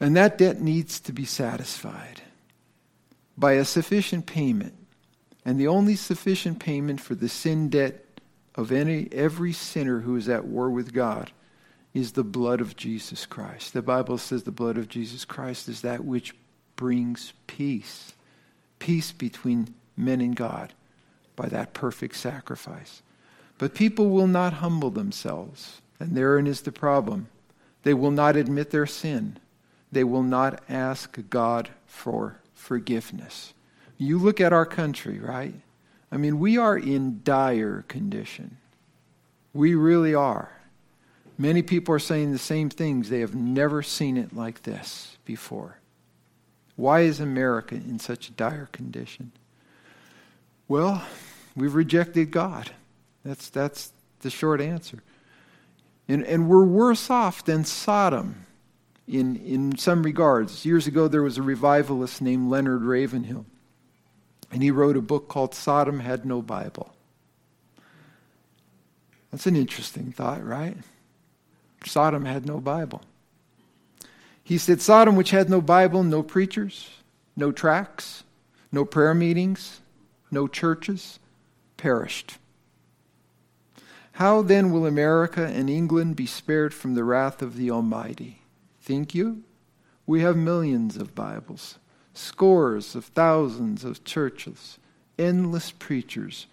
And 0.00 0.16
that 0.16 0.36
debt 0.36 0.60
needs 0.60 0.98
to 0.98 1.12
be 1.12 1.24
satisfied 1.24 2.22
by 3.38 3.52
a 3.52 3.64
sufficient 3.64 4.26
payment 4.26 4.74
and 5.44 5.60
the 5.60 5.68
only 5.68 5.94
sufficient 5.94 6.58
payment 6.58 7.00
for 7.00 7.14
the 7.14 7.28
sin 7.28 7.68
debt 7.68 8.04
of 8.56 8.72
any 8.72 9.08
every 9.12 9.52
sinner 9.52 10.00
who 10.00 10.16
is 10.16 10.28
at 10.28 10.44
war 10.44 10.72
with 10.72 10.92
God 10.92 11.30
is 11.94 12.12
the 12.12 12.24
blood 12.24 12.60
of 12.60 12.76
Jesus 12.76 13.26
Christ. 13.26 13.72
The 13.72 13.82
Bible 13.82 14.18
says 14.18 14.42
the 14.42 14.50
blood 14.50 14.78
of 14.78 14.88
Jesus 14.88 15.24
Christ 15.24 15.68
is 15.68 15.82
that 15.82 16.04
which 16.04 16.34
brings 16.76 17.32
peace. 17.46 18.14
Peace 18.78 19.12
between 19.12 19.74
men 19.96 20.20
and 20.20 20.34
God 20.34 20.72
by 21.36 21.48
that 21.48 21.74
perfect 21.74 22.16
sacrifice. 22.16 23.02
But 23.58 23.74
people 23.74 24.10
will 24.10 24.26
not 24.26 24.54
humble 24.54 24.90
themselves, 24.90 25.82
and 26.00 26.16
therein 26.16 26.46
is 26.46 26.62
the 26.62 26.72
problem. 26.72 27.28
They 27.82 27.94
will 27.94 28.10
not 28.10 28.36
admit 28.36 28.70
their 28.70 28.86
sin. 28.86 29.38
They 29.90 30.04
will 30.04 30.22
not 30.22 30.62
ask 30.68 31.18
God 31.28 31.68
for 31.86 32.40
forgiveness. 32.54 33.52
You 33.98 34.18
look 34.18 34.40
at 34.40 34.52
our 34.52 34.66
country, 34.66 35.18
right? 35.18 35.54
I 36.10 36.16
mean, 36.16 36.40
we 36.40 36.56
are 36.58 36.76
in 36.76 37.20
dire 37.22 37.84
condition. 37.88 38.56
We 39.52 39.74
really 39.74 40.14
are. 40.14 40.61
Many 41.38 41.62
people 41.62 41.94
are 41.94 42.00
saying 42.00 42.32
the 42.32 42.38
same 42.38 42.70
things. 42.70 43.08
They 43.08 43.20
have 43.20 43.34
never 43.34 43.82
seen 43.82 44.16
it 44.16 44.34
like 44.34 44.62
this 44.62 45.16
before. 45.24 45.78
Why 46.76 47.00
is 47.00 47.20
America 47.20 47.74
in 47.74 47.98
such 47.98 48.28
a 48.28 48.32
dire 48.32 48.68
condition? 48.72 49.32
Well, 50.68 51.02
we've 51.56 51.74
rejected 51.74 52.30
God. 52.30 52.70
That's, 53.24 53.48
that's 53.50 53.92
the 54.20 54.30
short 54.30 54.60
answer. 54.60 55.02
And, 56.08 56.24
and 56.24 56.48
we're 56.48 56.64
worse 56.64 57.10
off 57.10 57.44
than 57.44 57.64
Sodom 57.64 58.46
in, 59.06 59.36
in 59.36 59.76
some 59.78 60.02
regards. 60.02 60.64
Years 60.64 60.86
ago, 60.86 61.08
there 61.08 61.22
was 61.22 61.38
a 61.38 61.42
revivalist 61.42 62.20
named 62.22 62.50
Leonard 62.50 62.82
Ravenhill. 62.82 63.46
And 64.50 64.62
he 64.62 64.70
wrote 64.70 64.96
a 64.96 65.02
book 65.02 65.28
called 65.28 65.54
Sodom 65.54 66.00
Had 66.00 66.26
No 66.26 66.42
Bible. 66.42 66.94
That's 69.30 69.46
an 69.46 69.56
interesting 69.56 70.12
thought, 70.12 70.44
right? 70.44 70.76
Sodom 71.86 72.24
had 72.24 72.46
no 72.46 72.58
Bible. 72.58 73.02
He 74.42 74.58
said, 74.58 74.80
Sodom, 74.80 75.16
which 75.16 75.30
had 75.30 75.48
no 75.48 75.60
Bible, 75.60 76.02
no 76.02 76.22
preachers, 76.22 76.90
no 77.36 77.52
tracts, 77.52 78.24
no 78.70 78.84
prayer 78.84 79.14
meetings, 79.14 79.80
no 80.30 80.48
churches, 80.48 81.18
perished. 81.76 82.38
How 84.12 84.42
then 84.42 84.70
will 84.70 84.86
America 84.86 85.46
and 85.46 85.70
England 85.70 86.16
be 86.16 86.26
spared 86.26 86.74
from 86.74 86.94
the 86.94 87.04
wrath 87.04 87.40
of 87.40 87.56
the 87.56 87.70
Almighty? 87.70 88.42
Think 88.80 89.14
you? 89.14 89.42
We 90.06 90.20
have 90.20 90.36
millions 90.36 90.96
of 90.96 91.14
Bibles, 91.14 91.78
scores 92.12 92.94
of 92.94 93.06
thousands 93.06 93.84
of 93.84 94.04
churches, 94.04 94.78
endless 95.18 95.70
preachers, 95.70 96.46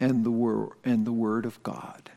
and 0.00 0.24
the, 0.24 0.30
wor- 0.30 0.76
and 0.84 1.06
the 1.06 1.12
Word 1.12 1.46
of 1.46 1.62
God. 1.62 2.10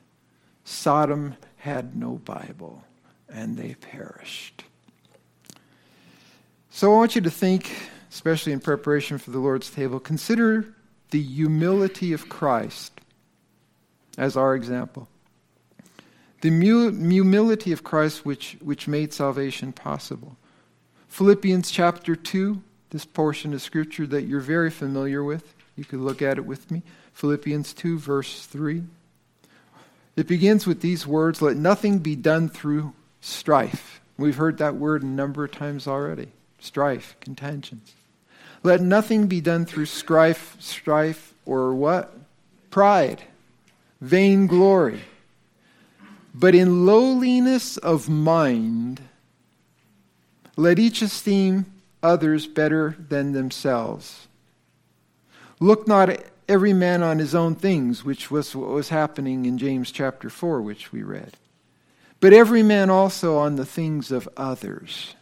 Sodom 0.63 1.35
had 1.61 1.95
no 1.95 2.13
Bible, 2.25 2.83
and 3.29 3.55
they 3.55 3.75
perished. 3.75 4.63
So 6.71 6.91
I 6.91 6.95
want 6.95 7.13
you 7.13 7.21
to 7.21 7.29
think, 7.29 7.71
especially 8.09 8.51
in 8.51 8.59
preparation 8.59 9.19
for 9.19 9.29
the 9.29 9.37
Lord's 9.37 9.69
table, 9.69 9.99
consider 9.99 10.73
the 11.11 11.21
humility 11.21 12.13
of 12.13 12.29
Christ 12.29 12.99
as 14.17 14.35
our 14.35 14.55
example. 14.55 15.07
The 16.41 16.49
humility 16.49 17.71
of 17.71 17.83
Christ 17.83 18.25
which, 18.25 18.57
which 18.59 18.87
made 18.87 19.13
salvation 19.13 19.71
possible. 19.71 20.37
Philippians 21.09 21.69
chapter 21.69 22.15
2, 22.15 22.59
this 22.89 23.05
portion 23.05 23.53
of 23.53 23.61
scripture 23.61 24.07
that 24.07 24.23
you're 24.23 24.39
very 24.39 24.71
familiar 24.71 25.23
with. 25.23 25.53
You 25.75 25.85
could 25.85 25.99
look 25.99 26.23
at 26.23 26.39
it 26.39 26.45
with 26.45 26.71
me. 26.71 26.81
Philippians 27.13 27.73
2, 27.73 27.99
verse 27.99 28.47
3. 28.47 28.81
It 30.15 30.27
begins 30.27 30.67
with 30.67 30.81
these 30.81 31.07
words 31.07 31.41
Let 31.41 31.57
nothing 31.57 31.99
be 31.99 32.15
done 32.15 32.49
through 32.49 32.93
strife. 33.21 34.01
We've 34.17 34.35
heard 34.35 34.57
that 34.57 34.75
word 34.75 35.03
a 35.03 35.07
number 35.07 35.43
of 35.43 35.51
times 35.51 35.87
already 35.87 36.29
strife, 36.59 37.15
contentions. 37.19 37.93
Let 38.63 38.81
nothing 38.81 39.25
be 39.25 39.41
done 39.41 39.65
through 39.65 39.87
strife, 39.87 40.55
strife, 40.59 41.33
or 41.45 41.73
what? 41.73 42.15
Pride 42.69 43.23
vainglory, 44.01 45.01
but 46.33 46.55
in 46.55 46.85
lowliness 46.85 47.77
of 47.77 48.09
mind, 48.09 49.01
let 50.57 50.79
each 50.79 51.01
esteem 51.01 51.65
others 52.01 52.47
better 52.47 52.95
than 53.09 53.31
themselves. 53.31 54.27
Look 55.59 55.87
not 55.87 56.09
every 56.47 56.73
man 56.73 57.03
on 57.03 57.19
his 57.19 57.33
own 57.35 57.55
things, 57.55 58.03
which 58.03 58.29
was 58.29 58.55
what 58.55 58.69
was 58.69 58.89
happening 58.89 59.45
in 59.45 59.57
James 59.57 59.91
chapter 59.91 60.29
4, 60.29 60.61
which 60.61 60.91
we 60.91 61.03
read, 61.03 61.37
but 62.19 62.33
every 62.33 62.63
man 62.63 62.89
also 62.89 63.37
on 63.37 63.55
the 63.55 63.65
things 63.65 64.11
of 64.11 64.29
others. 64.37 65.15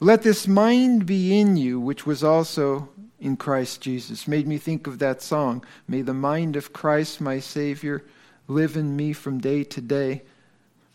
Let 0.00 0.22
this 0.22 0.46
mind 0.46 1.06
be 1.06 1.38
in 1.38 1.56
you, 1.56 1.80
which 1.80 2.06
was 2.06 2.22
also 2.22 2.88
in 3.18 3.36
Christ 3.36 3.80
Jesus. 3.80 4.28
Made 4.28 4.46
me 4.46 4.56
think 4.58 4.86
of 4.86 5.00
that 5.00 5.22
song. 5.22 5.64
May 5.88 6.02
the 6.02 6.14
mind 6.14 6.54
of 6.54 6.72
Christ, 6.72 7.20
my 7.20 7.40
Savior, 7.40 8.04
live 8.46 8.76
in 8.76 8.94
me 8.96 9.12
from 9.12 9.40
day 9.40 9.64
to 9.64 9.80
day, 9.80 10.22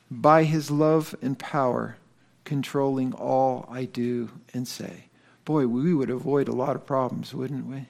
by 0.09 0.43
his 0.43 0.71
love 0.71 1.15
and 1.21 1.37
power, 1.37 1.97
controlling 2.45 3.13
all 3.13 3.67
I 3.69 3.85
do 3.85 4.29
and 4.53 4.67
say. 4.67 5.05
Boy, 5.43 5.67
we 5.67 5.93
would 5.93 6.09
avoid 6.09 6.47
a 6.47 6.53
lot 6.53 6.75
of 6.75 6.85
problems, 6.85 7.33
wouldn't 7.33 7.65
we? 7.65 7.85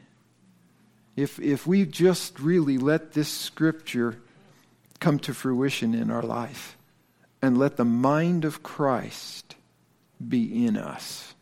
If, 1.15 1.39
if 1.39 1.67
we 1.67 1.85
just 1.85 2.39
really 2.39 2.77
let 2.77 3.13
this 3.13 3.29
scripture 3.29 4.19
come 4.99 5.19
to 5.19 5.33
fruition 5.33 5.93
in 5.93 6.09
our 6.09 6.23
life 6.23 6.77
and 7.41 7.57
let 7.57 7.77
the 7.77 7.85
mind 7.85 8.45
of 8.45 8.63
Christ 8.63 9.55
be 10.25 10.65
in 10.65 10.77
us, 10.77 11.35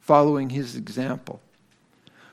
following 0.00 0.50
his 0.50 0.74
example 0.74 1.40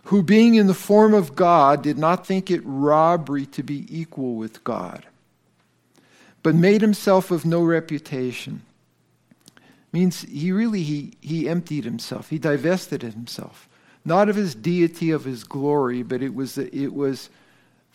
who, 0.06 0.24
being 0.24 0.56
in 0.56 0.68
the 0.68 0.74
form 0.74 1.14
of 1.14 1.36
God, 1.36 1.84
did 1.84 1.98
not 1.98 2.26
think 2.26 2.50
it 2.50 2.62
robbery 2.64 3.46
to 3.48 3.64
be 3.64 3.86
equal 3.90 4.36
with 4.36 4.64
God, 4.64 5.06
but 6.44 6.56
made 6.56 6.82
himself 6.82 7.32
of 7.32 7.46
no 7.46 7.64
reputation. 7.64 8.64
Means 9.92 10.22
he 10.22 10.52
really 10.52 10.84
he, 10.84 11.14
he 11.22 11.48
emptied 11.48 11.84
himself. 11.84 12.30
He 12.30 12.40
divested 12.40 13.04
himself, 13.04 13.68
not 14.04 14.30
of 14.30 14.36
his 14.36 14.56
deity, 14.56 15.12
of 15.12 15.26
his 15.26 15.44
glory, 15.44 16.04
but 16.04 16.22
it 16.22 16.34
was 16.34 16.58
it 16.58 16.94
was 16.94 17.30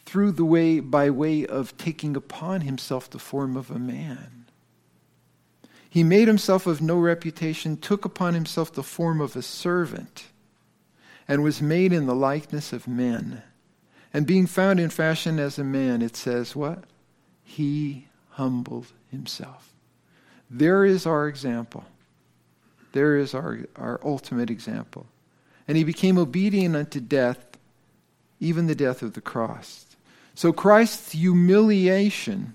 through 0.05 0.33
the 0.33 0.45
way 0.45 0.81
by 0.81 1.11
way 1.11 1.45
of 1.45 1.77
taking 1.77 2.17
upon 2.17 2.61
himself 2.63 3.11
the 3.11 3.19
form 3.19 3.57
of 3.57 3.71
a 3.71 3.79
man. 3.79 4.47
He 5.91 6.05
made 6.05 6.29
himself 6.29 6.67
of 6.67 6.81
no 6.81 6.99
reputation, 6.99 7.77
took 7.77 8.05
upon 8.05 8.35
himself 8.35 8.73
the 8.73 8.83
form 8.83 9.21
of 9.21 9.35
a 9.35 9.43
servant 9.43 10.27
and 11.27 11.43
was 11.43 11.63
made 11.63 11.93
in 11.93 12.07
the 12.07 12.15
likeness 12.15 12.73
of 12.73 12.87
men. 12.87 13.43
And 14.13 14.27
being 14.27 14.47
found 14.47 14.79
in 14.79 14.91
fashion 14.91 15.39
as 15.39 15.59
a 15.59 15.65
man, 15.65 16.03
it 16.03 16.17
says, 16.17 16.55
what? 16.55 16.85
He 17.43 18.09
humbled 18.31 18.93
himself. 19.11 19.73
There 20.51 20.85
is 20.85 21.07
our 21.07 21.27
example. 21.27 21.85
There 22.93 23.17
is 23.17 23.35
our, 23.35 23.61
our 23.75 24.01
ultimate 24.05 24.51
example. 24.51 25.07
And 25.69 25.77
he 25.77 25.85
became 25.85 26.19
obedient 26.19 26.77
unto 26.77 27.01
death, 27.01 27.59
even 28.41 28.67
the 28.67 28.75
death 28.75 29.03
of 29.03 29.15
the 29.15 29.21
cross. 29.21 29.87
So 30.35 30.53
Christ's 30.53 31.13
humiliation 31.13 32.55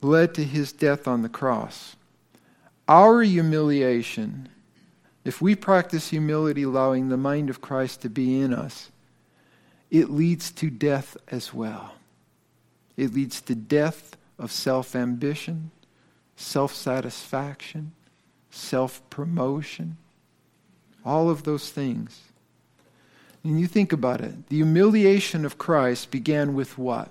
led 0.00 0.34
to 0.34 0.44
his 0.44 0.72
death 0.72 1.06
on 1.06 1.22
the 1.22 1.28
cross. 1.28 1.96
Our 2.88 3.22
humiliation 3.22 4.48
if 5.24 5.42
we 5.42 5.54
practice 5.54 6.08
humility, 6.08 6.62
allowing 6.62 7.08
the 7.08 7.16
mind 7.16 7.50
of 7.50 7.60
Christ 7.60 8.02
to 8.02 8.08
be 8.08 8.40
in 8.40 8.54
us, 8.54 8.90
it 9.90 10.10
leads 10.10 10.50
to 10.52 10.70
death 10.70 11.16
as 11.28 11.52
well. 11.52 11.94
It 12.96 13.12
leads 13.12 13.40
to 13.42 13.54
death 13.54 14.16
of 14.38 14.50
self 14.50 14.96
ambition, 14.96 15.70
self 16.36 16.74
satisfaction, 16.74 17.92
self 18.50 19.02
promotion, 19.10 19.98
all 21.04 21.28
of 21.28 21.42
those 21.42 21.70
things. 21.70 22.20
And 23.44 23.58
you 23.60 23.66
think 23.66 23.92
about 23.92 24.20
it 24.20 24.48
the 24.48 24.56
humiliation 24.56 25.44
of 25.44 25.58
Christ 25.58 26.10
began 26.10 26.54
with 26.54 26.76
what? 26.78 27.10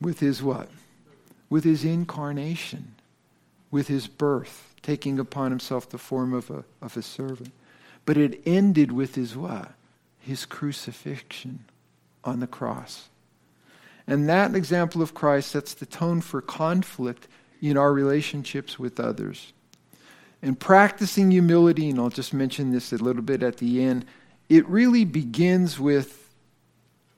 With 0.00 0.20
his 0.20 0.42
what? 0.42 0.68
With 1.48 1.64
his 1.64 1.84
incarnation, 1.84 2.94
with 3.70 3.88
his 3.88 4.06
birth 4.06 4.74
taking 4.82 5.18
upon 5.18 5.50
himself 5.50 5.88
the 5.88 5.98
form 5.98 6.32
of 6.32 6.48
a, 6.50 6.64
of 6.80 6.96
a 6.96 7.02
servant. 7.02 7.50
But 8.04 8.16
it 8.16 8.40
ended 8.46 8.92
with 8.92 9.16
his 9.16 9.36
what? 9.36 9.72
His 10.20 10.46
crucifixion 10.46 11.64
on 12.22 12.40
the 12.40 12.46
cross. 12.46 13.08
And 14.06 14.28
that 14.28 14.54
example 14.54 15.02
of 15.02 15.14
Christ 15.14 15.50
sets 15.50 15.74
the 15.74 15.86
tone 15.86 16.20
for 16.20 16.40
conflict 16.40 17.26
in 17.60 17.76
our 17.76 17.92
relationships 17.92 18.78
with 18.78 19.00
others. 19.00 19.52
And 20.40 20.58
practicing 20.58 21.32
humility, 21.32 21.90
and 21.90 21.98
I'll 21.98 22.10
just 22.10 22.32
mention 22.32 22.70
this 22.70 22.92
a 22.92 22.96
little 22.96 23.22
bit 23.22 23.42
at 23.42 23.56
the 23.56 23.82
end, 23.82 24.04
it 24.48 24.68
really 24.68 25.04
begins 25.04 25.78
with 25.78 26.34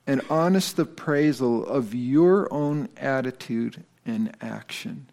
an 0.07 0.21
honest 0.29 0.79
appraisal 0.79 1.65
of 1.65 1.93
your 1.93 2.51
own 2.51 2.89
attitude 2.97 3.83
and 4.05 4.35
action. 4.41 5.07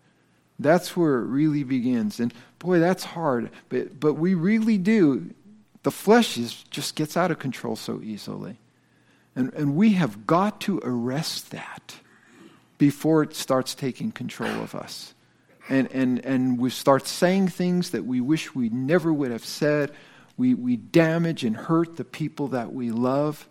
That's 0.58 0.96
where 0.96 1.18
it 1.18 1.26
really 1.26 1.64
begins. 1.64 2.18
And 2.18 2.32
boy, 2.58 2.78
that's 2.78 3.04
hard. 3.04 3.50
But, 3.68 4.00
but 4.00 4.14
we 4.14 4.35
really 4.35 4.78
do. 4.78 5.35
The 5.82 5.90
flesh 5.90 6.38
is, 6.38 6.64
just 6.70 6.94
gets 6.96 7.16
out 7.16 7.30
of 7.30 7.38
control 7.38 7.76
so 7.76 8.00
easily. 8.02 8.58
And, 9.35 9.52
and 9.52 9.76
we 9.76 9.92
have 9.92 10.26
got 10.26 10.62
to 10.62 10.80
arrest 10.82 11.50
that 11.50 11.96
before 12.78 13.23
it 13.23 13.35
starts 13.35 13.75
taking 13.75 14.12
control 14.12 14.62
of 14.62 14.75
us. 14.75 15.14
And, 15.68 15.90
and, 15.92 16.25
and 16.25 16.58
we 16.58 16.70
start 16.70 17.06
saying 17.06 17.49
things 17.49 17.90
that 17.90 18.06
we 18.06 18.20
wish 18.20 18.54
we 18.54 18.70
never 18.70 19.12
would 19.12 19.30
have 19.30 19.44
said. 19.44 19.92
We, 20.37 20.55
we 20.55 20.76
damage 20.76 21.45
and 21.45 21.57
hurt 21.57 21.97
the 21.97 22.05
people 22.05 22.49
that 22.49 22.73
we 22.73 22.90
love 22.90 23.49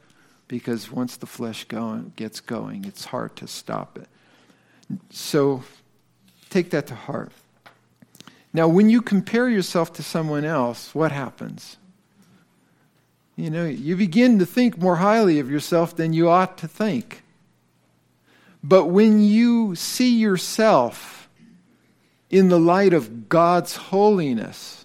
because 0.48 0.92
once 0.92 1.18
the 1.18 1.26
flesh 1.26 1.66
going, 1.66 2.14
gets 2.16 2.40
going, 2.40 2.86
it's 2.86 3.06
hard 3.06 3.36
to 3.38 3.48
stop 3.48 3.98
it. 3.98 4.08
So 5.10 5.64
Take 6.56 6.70
that 6.70 6.88
to 6.88 6.96
heart. 6.96 7.34
Now, 8.54 8.70
when 8.70 8.90
you 8.90 9.02
compare 9.02 9.50
yourself 9.50 9.92
to 9.94 10.04
someone 10.04 10.46
else, 10.46 10.96
what 10.96 11.12
happens? 11.12 11.76
You 13.36 13.50
know, 13.50 13.66
you 13.66 13.98
begin 13.98 14.40
to 14.40 14.46
think 14.46 14.78
more 14.78 14.96
highly 14.96 15.40
of 15.40 15.52
yourself 15.52 15.98
than 15.98 16.14
you 16.14 16.30
ought 16.30 16.58
to 16.60 16.68
think. 16.70 17.24
But 18.64 18.86
when 18.86 19.22
you 19.22 19.76
see 19.76 20.18
yourself 20.18 21.30
in 22.30 22.48
the 22.48 22.58
light 22.58 22.94
of 22.94 23.28
God's 23.28 23.76
holiness, 23.76 24.85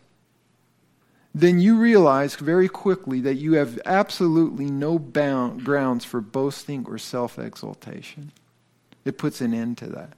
then 1.34 1.60
you 1.60 1.78
realize 1.78 2.34
very 2.34 2.68
quickly 2.68 3.20
that 3.20 3.37
you 3.37 3.54
have 3.54 3.78
absolutely 3.84 4.66
no 4.66 4.99
bound, 4.99 5.64
grounds 5.64 6.04
for 6.04 6.20
boasting 6.20 6.84
or 6.88 6.99
self 6.99 7.38
exaltation. 7.38 8.32
It 9.04 9.18
puts 9.18 9.40
an 9.40 9.54
end 9.54 9.78
to 9.78 9.87
that. 9.88 10.14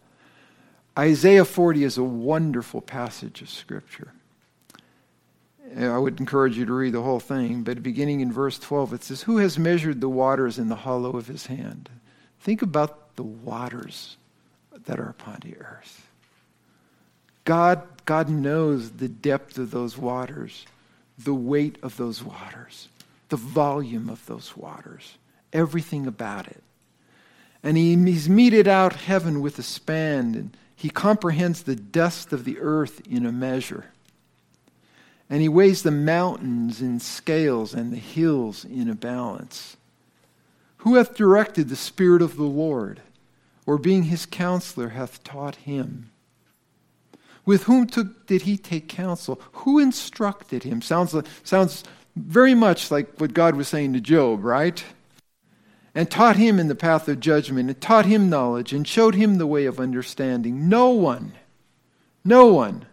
Isaiah 0.99 1.45
40 1.45 1.85
is 1.85 1.99
a 1.99 2.03
wonderful 2.03 2.81
passage 2.81 3.41
of 3.41 3.49
Scripture. 3.49 4.13
I 5.79 5.97
would 5.97 6.21
encourage 6.21 6.59
you 6.59 6.67
to 6.67 6.73
read 6.73 6.93
the 6.93 7.03
whole 7.03 7.21
thing, 7.21 7.63
but 7.63 7.83
beginning 7.83 8.21
in 8.21 8.31
verse 8.31 8.59
12, 8.59 8.93
it 8.93 9.05
says, 9.05 9.23
Who 9.23 9.39
has 9.39 9.59
measured 9.59 10.01
the 10.01 10.09
waters 10.09 10.59
in 10.59 10.69
the 10.69 10.77
hollow 10.77 11.13
of 11.13 11.29
his 11.29 11.47
hand? 11.47 11.89
Think 12.41 12.61
about 12.61 13.17
the 13.17 13.23
waters 13.23 14.17
that 14.87 14.99
are 14.99 15.09
upon 15.09 15.39
the 15.43 15.57
earth. 15.59 16.07
God, 17.45 17.83
God 18.05 18.29
knows 18.29 18.91
the 18.91 19.09
depth 19.09 19.57
of 19.59 19.71
those 19.71 19.97
waters, 19.97 20.67
the 21.19 21.35
weight 21.35 21.79
of 21.83 21.97
those 21.97 22.23
waters, 22.23 22.89
the 23.29 23.37
volume 23.37 24.09
of 24.09 24.25
those 24.27 24.57
waters, 24.57 25.17
everything 25.53 26.07
about 26.07 26.47
it. 26.47 26.63
And 27.63 27.77
he, 27.77 27.95
he's 27.95 28.29
meted 28.29 28.67
out 28.67 28.95
heaven 28.95 29.41
with 29.41 29.59
a 29.59 29.63
span, 29.63 30.35
and 30.35 30.57
he 30.75 30.91
comprehends 30.91 31.63
the 31.63 31.77
dust 31.77 32.33
of 32.33 32.45
the 32.45 32.59
earth 32.59 33.01
in 33.07 33.25
a 33.25 33.33
measure. 33.33 33.87
And 35.31 35.41
he 35.41 35.49
weighs 35.49 35.83
the 35.83 35.91
mountains 35.91 36.83
in 36.83 37.01
scales 37.01 37.73
and 37.73 37.93
the 37.93 37.97
hills 37.97 38.65
in 38.65 38.89
a 38.89 38.95
balance. 38.95 39.77
Who 40.79 40.97
hath 40.97 41.15
directed 41.15 41.69
the 41.69 41.77
Spirit 41.77 42.23
of 42.23 42.37
the 42.37 42.43
Lord, 42.43 43.01
or 43.65 43.79
being 43.79 44.05
his 44.05 44.27
counselor 44.27 44.91
hath 44.91 45.23
taught 45.23 45.57
him? 45.57 46.12
With 47.45 47.65
whom 47.65 47.87
took, 47.87 48.27
did 48.27 48.43
he 48.43 48.57
take 48.57 48.89
counsel? 48.89 49.41
Who 49.53 49.79
instructed 49.79 50.63
him? 50.63 50.81
Sounds, 50.81 51.15
sounds 51.43 51.85
very 52.15 52.55
much 52.55 52.91
like 52.91 53.19
what 53.19 53.35
God 53.35 53.57
was 53.57 53.69
saying 53.69 53.95
to 53.95 54.01
Job, 54.01 54.45
right? 54.45 54.83
And 55.95 56.11
taught 56.11 56.37
him 56.37 56.59
in 56.59 56.69
the 56.69 56.75
path 56.75 57.09
of 57.09 57.21
judgment, 57.21 57.69
and 57.69 57.81
taught 57.81 58.07
him 58.07 58.31
knowledge, 58.31 58.73
and 58.73 58.87
showed 58.87 59.15
him 59.15 59.39
the 59.39 59.47
way 59.47 59.67
of 59.67 59.81
understanding. 59.81 60.69
No 60.69 60.91
one, 60.91 61.33
no 62.25 62.47
one. 62.47 62.87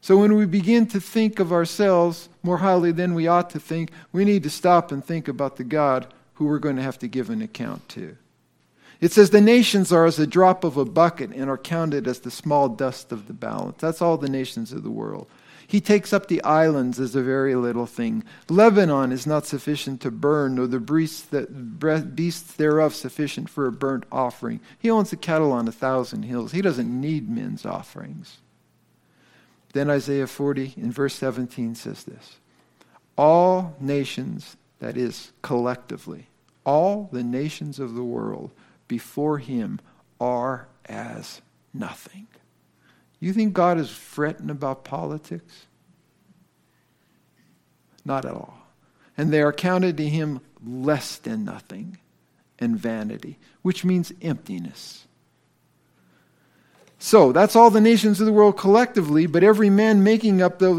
So 0.00 0.16
when 0.16 0.34
we 0.34 0.46
begin 0.46 0.86
to 0.88 1.00
think 1.00 1.38
of 1.38 1.52
ourselves 1.52 2.28
more 2.42 2.58
highly 2.58 2.90
than 2.90 3.14
we 3.14 3.28
ought 3.28 3.50
to 3.50 3.60
think, 3.60 3.90
we 4.12 4.24
need 4.24 4.42
to 4.42 4.50
stop 4.50 4.90
and 4.90 5.04
think 5.04 5.28
about 5.28 5.56
the 5.56 5.64
God 5.64 6.12
who 6.34 6.46
we're 6.46 6.58
going 6.58 6.76
to 6.76 6.82
have 6.82 6.98
to 7.00 7.08
give 7.08 7.30
an 7.30 7.42
account 7.42 7.88
to. 7.90 8.16
It 9.02 9.12
says, 9.12 9.30
The 9.30 9.40
nations 9.40 9.92
are 9.92 10.06
as 10.06 10.20
a 10.20 10.28
drop 10.28 10.62
of 10.62 10.76
a 10.76 10.84
bucket 10.84 11.32
and 11.32 11.50
are 11.50 11.58
counted 11.58 12.06
as 12.06 12.20
the 12.20 12.30
small 12.30 12.68
dust 12.68 13.10
of 13.10 13.26
the 13.26 13.32
balance. 13.34 13.80
That's 13.80 14.00
all 14.00 14.16
the 14.16 14.28
nations 14.28 14.72
of 14.72 14.84
the 14.84 14.90
world. 14.90 15.26
He 15.66 15.80
takes 15.80 16.12
up 16.12 16.28
the 16.28 16.42
islands 16.44 17.00
as 17.00 17.16
a 17.16 17.22
very 17.22 17.56
little 17.56 17.86
thing. 17.86 18.22
Lebanon 18.48 19.10
is 19.10 19.26
not 19.26 19.44
sufficient 19.44 20.00
to 20.02 20.12
burn, 20.12 20.54
nor 20.54 20.68
the 20.68 20.78
beasts 20.78 22.52
thereof 22.52 22.94
sufficient 22.94 23.50
for 23.50 23.66
a 23.66 23.72
burnt 23.72 24.04
offering. 24.12 24.60
He 24.78 24.90
owns 24.90 25.10
the 25.10 25.16
cattle 25.16 25.50
on 25.50 25.66
a 25.66 25.72
thousand 25.72 26.22
hills. 26.22 26.52
He 26.52 26.62
doesn't 26.62 27.00
need 27.00 27.28
men's 27.28 27.66
offerings. 27.66 28.38
Then 29.72 29.90
Isaiah 29.90 30.28
40 30.28 30.74
in 30.76 30.92
verse 30.92 31.14
17 31.14 31.74
says 31.74 32.04
this 32.04 32.36
All 33.16 33.74
nations, 33.80 34.56
that 34.78 34.96
is, 34.96 35.32
collectively, 35.42 36.28
all 36.64 37.08
the 37.10 37.24
nations 37.24 37.80
of 37.80 37.94
the 37.94 38.04
world 38.04 38.52
before 38.88 39.38
him 39.38 39.80
are 40.20 40.68
as 40.86 41.40
nothing. 41.72 42.26
You 43.20 43.32
think 43.32 43.52
God 43.52 43.78
is 43.78 43.90
fretting 43.90 44.50
about 44.50 44.84
politics? 44.84 45.66
Not 48.04 48.24
at 48.24 48.32
all. 48.32 48.58
And 49.16 49.32
they 49.32 49.42
are 49.42 49.52
counted 49.52 49.96
to 49.98 50.08
him 50.08 50.40
less 50.64 51.16
than 51.16 51.44
nothing 51.44 51.98
and 52.58 52.76
vanity, 52.76 53.38
which 53.62 53.84
means 53.84 54.12
emptiness. 54.22 55.06
So 56.98 57.32
that's 57.32 57.56
all 57.56 57.70
the 57.70 57.80
nations 57.80 58.20
of 58.20 58.26
the 58.26 58.32
world 58.32 58.56
collectively, 58.56 59.26
but 59.26 59.42
every 59.42 59.70
man 59.70 60.04
making 60.04 60.40
up 60.40 60.60
the, 60.60 60.70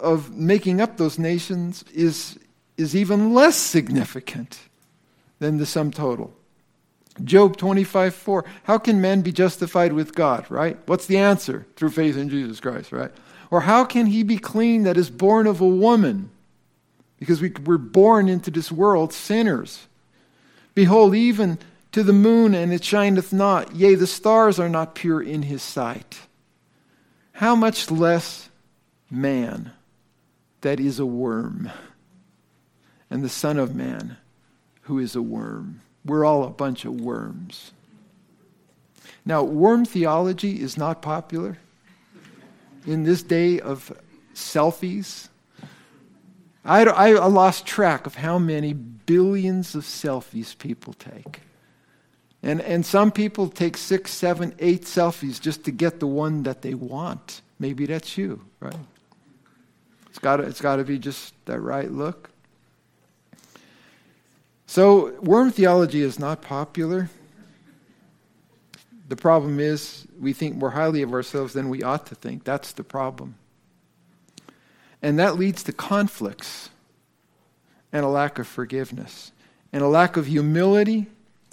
of 0.00 0.34
making 0.36 0.80
up 0.80 0.98
those 0.98 1.18
nations 1.18 1.84
is, 1.94 2.38
is 2.76 2.94
even 2.94 3.32
less 3.32 3.56
significant 3.56 4.58
than 5.38 5.56
the 5.56 5.64
sum 5.64 5.90
total. 5.90 6.34
Job 7.24 7.56
25, 7.56 8.14
4. 8.14 8.44
How 8.64 8.78
can 8.78 9.00
man 9.00 9.20
be 9.22 9.32
justified 9.32 9.92
with 9.92 10.14
God, 10.14 10.50
right? 10.50 10.78
What's 10.86 11.06
the 11.06 11.18
answer? 11.18 11.66
Through 11.76 11.90
faith 11.90 12.16
in 12.16 12.28
Jesus 12.28 12.60
Christ, 12.60 12.92
right? 12.92 13.10
Or 13.50 13.62
how 13.62 13.84
can 13.84 14.06
he 14.06 14.22
be 14.22 14.38
clean 14.38 14.84
that 14.84 14.96
is 14.96 15.10
born 15.10 15.46
of 15.46 15.60
a 15.60 15.66
woman? 15.66 16.30
Because 17.18 17.40
we, 17.40 17.52
we're 17.64 17.78
born 17.78 18.28
into 18.28 18.50
this 18.50 18.70
world 18.70 19.12
sinners. 19.12 19.86
Behold, 20.74 21.14
even 21.14 21.58
to 21.92 22.02
the 22.02 22.12
moon, 22.12 22.54
and 22.54 22.72
it 22.72 22.84
shineth 22.84 23.32
not. 23.32 23.74
Yea, 23.74 23.94
the 23.94 24.06
stars 24.06 24.58
are 24.58 24.68
not 24.68 24.94
pure 24.94 25.20
in 25.20 25.42
his 25.42 25.62
sight. 25.62 26.20
How 27.32 27.56
much 27.56 27.90
less 27.90 28.48
man 29.10 29.72
that 30.60 30.78
is 30.78 30.98
a 30.98 31.06
worm, 31.06 31.70
and 33.08 33.22
the 33.22 33.28
Son 33.28 33.58
of 33.58 33.74
Man 33.74 34.16
who 34.82 34.98
is 34.98 35.16
a 35.16 35.22
worm. 35.22 35.80
We're 36.04 36.24
all 36.24 36.44
a 36.44 36.50
bunch 36.50 36.84
of 36.84 37.00
worms. 37.00 37.72
Now, 39.24 39.42
worm 39.42 39.84
theology 39.84 40.60
is 40.60 40.76
not 40.76 41.02
popular 41.02 41.58
in 42.86 43.04
this 43.04 43.22
day 43.22 43.60
of 43.60 43.92
selfies. 44.34 45.28
I, 46.64 46.84
I 46.84 47.10
lost 47.26 47.66
track 47.66 48.06
of 48.06 48.14
how 48.16 48.38
many 48.38 48.72
billions 48.72 49.74
of 49.74 49.84
selfies 49.84 50.56
people 50.56 50.94
take. 50.94 51.40
And, 52.42 52.62
and 52.62 52.86
some 52.86 53.10
people 53.12 53.48
take 53.48 53.76
six, 53.76 54.10
seven, 54.12 54.54
eight 54.58 54.82
selfies 54.82 55.40
just 55.40 55.64
to 55.64 55.70
get 55.70 56.00
the 56.00 56.06
one 56.06 56.42
that 56.44 56.62
they 56.62 56.74
want. 56.74 57.42
Maybe 57.58 57.84
that's 57.84 58.16
you, 58.16 58.40
right? 58.60 58.74
It's 60.08 60.18
got 60.18 60.40
it's 60.40 60.60
to 60.60 60.84
be 60.84 60.98
just 60.98 61.34
that 61.44 61.60
right 61.60 61.90
look. 61.90 62.29
So, 64.70 65.18
worm 65.20 65.50
theology 65.50 66.00
is 66.00 66.20
not 66.20 66.42
popular. 66.42 67.10
The 69.08 69.16
problem 69.16 69.58
is, 69.58 70.06
we 70.16 70.32
think 70.32 70.54
more 70.54 70.70
highly 70.70 71.02
of 71.02 71.12
ourselves 71.12 71.54
than 71.54 71.70
we 71.70 71.82
ought 71.82 72.06
to 72.06 72.14
think. 72.14 72.44
That's 72.44 72.70
the 72.70 72.84
problem. 72.84 73.34
And 75.02 75.18
that 75.18 75.36
leads 75.36 75.64
to 75.64 75.72
conflicts 75.72 76.70
and 77.92 78.04
a 78.04 78.08
lack 78.08 78.38
of 78.38 78.46
forgiveness. 78.46 79.32
And 79.72 79.82
a 79.82 79.88
lack 79.88 80.16
of 80.16 80.26
humility 80.26 81.08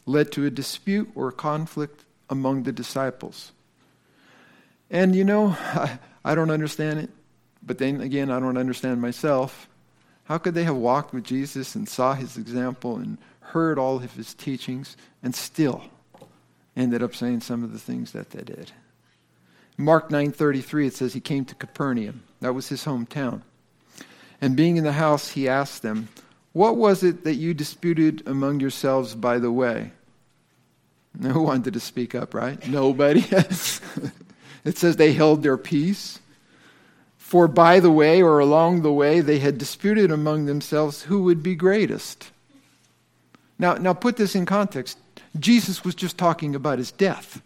led 0.06 0.32
to 0.34 0.45
a 0.45 0.51
dispute 0.51 1.10
or 1.15 1.30
a 1.30 1.34
conflict 1.34 2.06
among 2.30 2.63
the 2.63 2.71
disciples. 2.71 3.51
And 4.91 5.15
you 5.15 5.23
know, 5.23 5.58
I, 5.60 5.97
I 6.23 6.36
don't 6.36 6.51
understand 6.51 6.99
it. 6.99 7.10
But 7.63 7.80
then 7.80 7.99
again, 7.99 8.30
I 8.30 8.39
don't 8.39 8.60
understand 8.60 9.01
myself. 9.01 9.67
How 10.27 10.37
could 10.37 10.53
they 10.53 10.65
have 10.65 10.75
walked 10.75 11.13
with 11.13 11.23
Jesus 11.23 11.73
and 11.75 11.87
saw 11.87 12.13
his 12.13 12.37
example 12.37 12.97
and 12.97 13.17
heard 13.39 13.79
all 13.79 13.95
of 13.95 14.13
his 14.13 14.33
teachings 14.33 14.97
and 15.23 15.33
still 15.33 15.83
ended 16.75 17.01
up 17.01 17.15
saying 17.15 17.41
some 17.41 17.63
of 17.63 17.71
the 17.71 17.79
things 17.79 18.11
that 18.11 18.31
they 18.31 18.43
did? 18.43 18.73
Mark 19.77 20.09
9:33 20.09 20.87
it 20.87 20.95
says 20.95 21.13
he 21.13 21.21
came 21.21 21.45
to 21.45 21.55
Capernaum. 21.55 22.23
That 22.41 22.53
was 22.53 22.67
his 22.67 22.83
hometown. 22.83 23.41
And 24.41 24.55
being 24.55 24.75
in 24.75 24.83
the 24.83 24.93
house 24.93 25.29
he 25.29 25.47
asked 25.47 25.81
them, 25.81 26.09
"What 26.51 26.75
was 26.75 27.03
it 27.03 27.23
that 27.23 27.35
you 27.35 27.53
disputed 27.53 28.23
among 28.27 28.59
yourselves 28.59 29.15
by 29.15 29.39
the 29.39 29.51
way?" 29.51 29.93
No 31.17 31.33
one 31.35 31.43
wanted 31.43 31.73
to 31.73 31.79
speak 31.79 32.15
up, 32.15 32.33
right? 32.33 32.67
Nobody. 32.67 33.25
it 33.31 34.77
says 34.77 34.97
they 34.97 35.13
held 35.13 35.41
their 35.41 35.57
peace. 35.57 36.19
For 37.27 37.49
by 37.49 37.81
the 37.81 37.91
way 37.91 38.21
or 38.21 38.39
along 38.39 38.83
the 38.83 38.93
way, 38.93 39.19
they 39.19 39.39
had 39.39 39.57
disputed 39.57 40.11
among 40.11 40.45
themselves 40.45 41.01
who 41.01 41.23
would 41.23 41.43
be 41.43 41.55
greatest. 41.55 42.31
Now, 43.59 43.73
now 43.73 43.91
put 43.91 44.15
this 44.15 44.33
in 44.33 44.45
context. 44.45 44.97
Jesus 45.37 45.83
was 45.83 45.93
just 45.93 46.17
talking 46.17 46.55
about 46.55 46.77
his 46.77 46.89
death. 46.89 47.41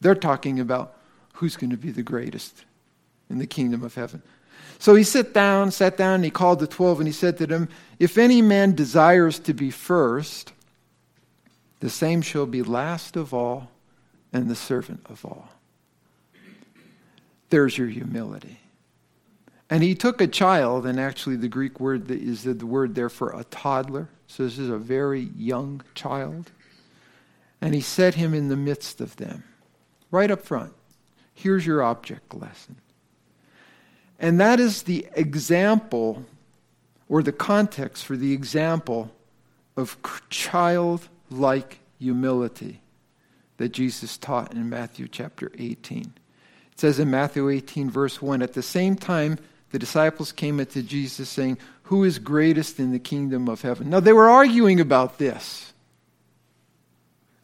They're 0.00 0.14
talking 0.14 0.60
about 0.60 0.94
who's 1.32 1.56
going 1.56 1.70
to 1.70 1.76
be 1.76 1.90
the 1.90 2.04
greatest 2.04 2.64
in 3.28 3.38
the 3.38 3.48
kingdom 3.48 3.82
of 3.82 3.96
heaven. 3.96 4.22
So 4.78 4.94
he 4.94 5.02
sat 5.02 5.34
down, 5.34 5.72
sat 5.72 5.96
down, 5.96 6.14
and 6.14 6.24
he 6.24 6.30
called 6.30 6.60
the 6.60 6.68
twelve, 6.68 7.00
and 7.00 7.08
he 7.08 7.12
said 7.12 7.36
to 7.38 7.48
them, 7.48 7.68
If 7.98 8.16
any 8.16 8.42
man 8.42 8.76
desires 8.76 9.40
to 9.40 9.52
be 9.52 9.72
first, 9.72 10.52
the 11.80 11.90
same 11.90 12.22
shall 12.22 12.46
be 12.46 12.62
last 12.62 13.16
of 13.16 13.34
all 13.34 13.72
and 14.32 14.48
the 14.48 14.54
servant 14.54 15.04
of 15.10 15.24
all. 15.24 15.48
There's 17.50 17.78
your 17.78 17.88
humility. 17.88 18.60
And 19.70 19.82
he 19.82 19.94
took 19.94 20.20
a 20.20 20.26
child, 20.26 20.86
and 20.86 20.98
actually 20.98 21.36
the 21.36 21.48
Greek 21.48 21.78
word 21.78 22.10
is 22.10 22.44
the 22.44 22.54
word 22.66 22.94
there 22.94 23.10
for 23.10 23.30
a 23.30 23.44
toddler. 23.44 24.08
So 24.26 24.44
this 24.44 24.58
is 24.58 24.70
a 24.70 24.78
very 24.78 25.28
young 25.36 25.82
child. 25.94 26.52
And 27.60 27.74
he 27.74 27.80
set 27.80 28.14
him 28.14 28.34
in 28.34 28.48
the 28.48 28.56
midst 28.56 29.00
of 29.00 29.16
them, 29.16 29.44
right 30.10 30.30
up 30.30 30.42
front. 30.44 30.72
Here's 31.34 31.66
your 31.66 31.82
object 31.82 32.34
lesson. 32.34 32.76
And 34.18 34.40
that 34.40 34.58
is 34.58 34.82
the 34.82 35.06
example 35.14 36.24
or 37.08 37.22
the 37.22 37.32
context 37.32 38.04
for 38.04 38.16
the 38.16 38.32
example 38.32 39.10
of 39.76 39.96
childlike 40.28 41.78
humility 41.98 42.80
that 43.58 43.70
Jesus 43.70 44.18
taught 44.18 44.52
in 44.52 44.68
Matthew 44.68 45.08
chapter 45.08 45.52
18. 45.58 46.14
It 46.78 46.82
says 46.82 47.00
in 47.00 47.10
Matthew 47.10 47.48
18, 47.50 47.90
verse 47.90 48.22
1 48.22 48.40
At 48.40 48.52
the 48.52 48.62
same 48.62 48.94
time, 48.94 49.40
the 49.72 49.80
disciples 49.80 50.30
came 50.30 50.64
to 50.64 50.82
Jesus 50.84 51.28
saying, 51.28 51.58
Who 51.82 52.04
is 52.04 52.20
greatest 52.20 52.78
in 52.78 52.92
the 52.92 53.00
kingdom 53.00 53.48
of 53.48 53.62
heaven? 53.62 53.90
Now, 53.90 53.98
they 53.98 54.12
were 54.12 54.28
arguing 54.28 54.78
about 54.78 55.18
this. 55.18 55.72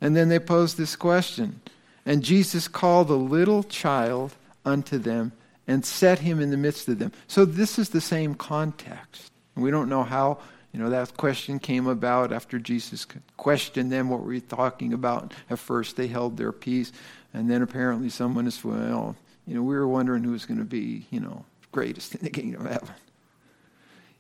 And 0.00 0.14
then 0.14 0.28
they 0.28 0.38
posed 0.38 0.78
this 0.78 0.94
question. 0.94 1.60
And 2.06 2.22
Jesus 2.22 2.68
called 2.68 3.10
a 3.10 3.14
little 3.14 3.64
child 3.64 4.36
unto 4.64 4.98
them 4.98 5.32
and 5.66 5.84
set 5.84 6.20
him 6.20 6.38
in 6.38 6.52
the 6.52 6.56
midst 6.56 6.86
of 6.86 7.00
them. 7.00 7.10
So 7.26 7.44
this 7.44 7.76
is 7.76 7.88
the 7.88 8.00
same 8.00 8.36
context. 8.36 9.32
We 9.56 9.72
don't 9.72 9.88
know 9.88 10.04
how, 10.04 10.38
you 10.72 10.78
know, 10.78 10.90
that 10.90 11.16
question 11.16 11.58
came 11.58 11.88
about 11.88 12.32
after 12.32 12.60
Jesus 12.60 13.04
questioned 13.36 13.90
them 13.90 14.10
what 14.10 14.22
were 14.22 14.34
you 14.34 14.42
talking 14.42 14.92
about. 14.92 15.34
At 15.50 15.58
first 15.58 15.96
they 15.96 16.06
held 16.06 16.36
their 16.36 16.52
peace, 16.52 16.92
and 17.32 17.50
then 17.50 17.62
apparently 17.62 18.10
someone 18.10 18.46
is, 18.46 18.64
well, 18.64 19.16
you 19.46 19.54
know, 19.54 19.62
we 19.62 19.74
were 19.74 19.88
wondering 19.88 20.24
who 20.24 20.33
was 20.33 20.46
going 20.46 20.59
to 20.59 20.64
be, 20.64 21.07
you 21.11 21.20
know, 21.20 21.44
greatest 21.72 22.14
in 22.14 22.22
the 22.22 22.30
kingdom 22.30 22.64
of 22.64 22.72
heaven. 22.72 22.94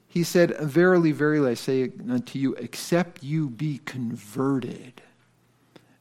He 0.06 0.22
said, 0.22 0.56
Verily, 0.60 1.12
verily, 1.12 1.50
I 1.50 1.54
say 1.54 1.90
unto 2.08 2.38
you, 2.38 2.54
except 2.54 3.22
you 3.22 3.48
be 3.48 3.80
converted 3.84 5.02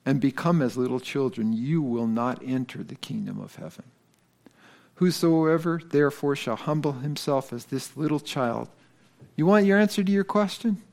and 0.06 0.20
become 0.20 0.62
as 0.62 0.78
little 0.78 1.00
children, 1.00 1.54
you 1.54 1.82
will 1.82 2.08
not 2.08 2.42
enter 2.46 2.84
the 2.84 2.96
kingdom 2.96 3.40
of 3.40 3.56
heaven. 3.56 3.86
Whosoever 4.96 5.82
therefore 5.84 6.36
shall 6.36 6.58
humble 6.58 6.94
himself 6.94 7.52
as 7.54 7.66
this 7.66 7.96
little 7.98 8.20
child, 8.20 8.68
you 9.36 9.46
want 9.46 9.66
your 9.66 9.80
answer 9.80 10.04
to 10.04 10.12
your 10.12 10.24
question? 10.24 10.84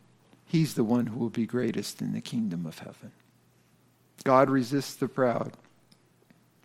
He's 0.46 0.74
the 0.74 0.84
one 0.84 1.06
who 1.06 1.18
will 1.18 1.30
be 1.30 1.46
greatest 1.46 2.00
in 2.00 2.12
the 2.12 2.20
kingdom 2.20 2.64
of 2.64 2.78
heaven. 2.78 3.12
God 4.24 4.48
resists 4.48 4.94
the 4.94 5.08
proud, 5.08 5.52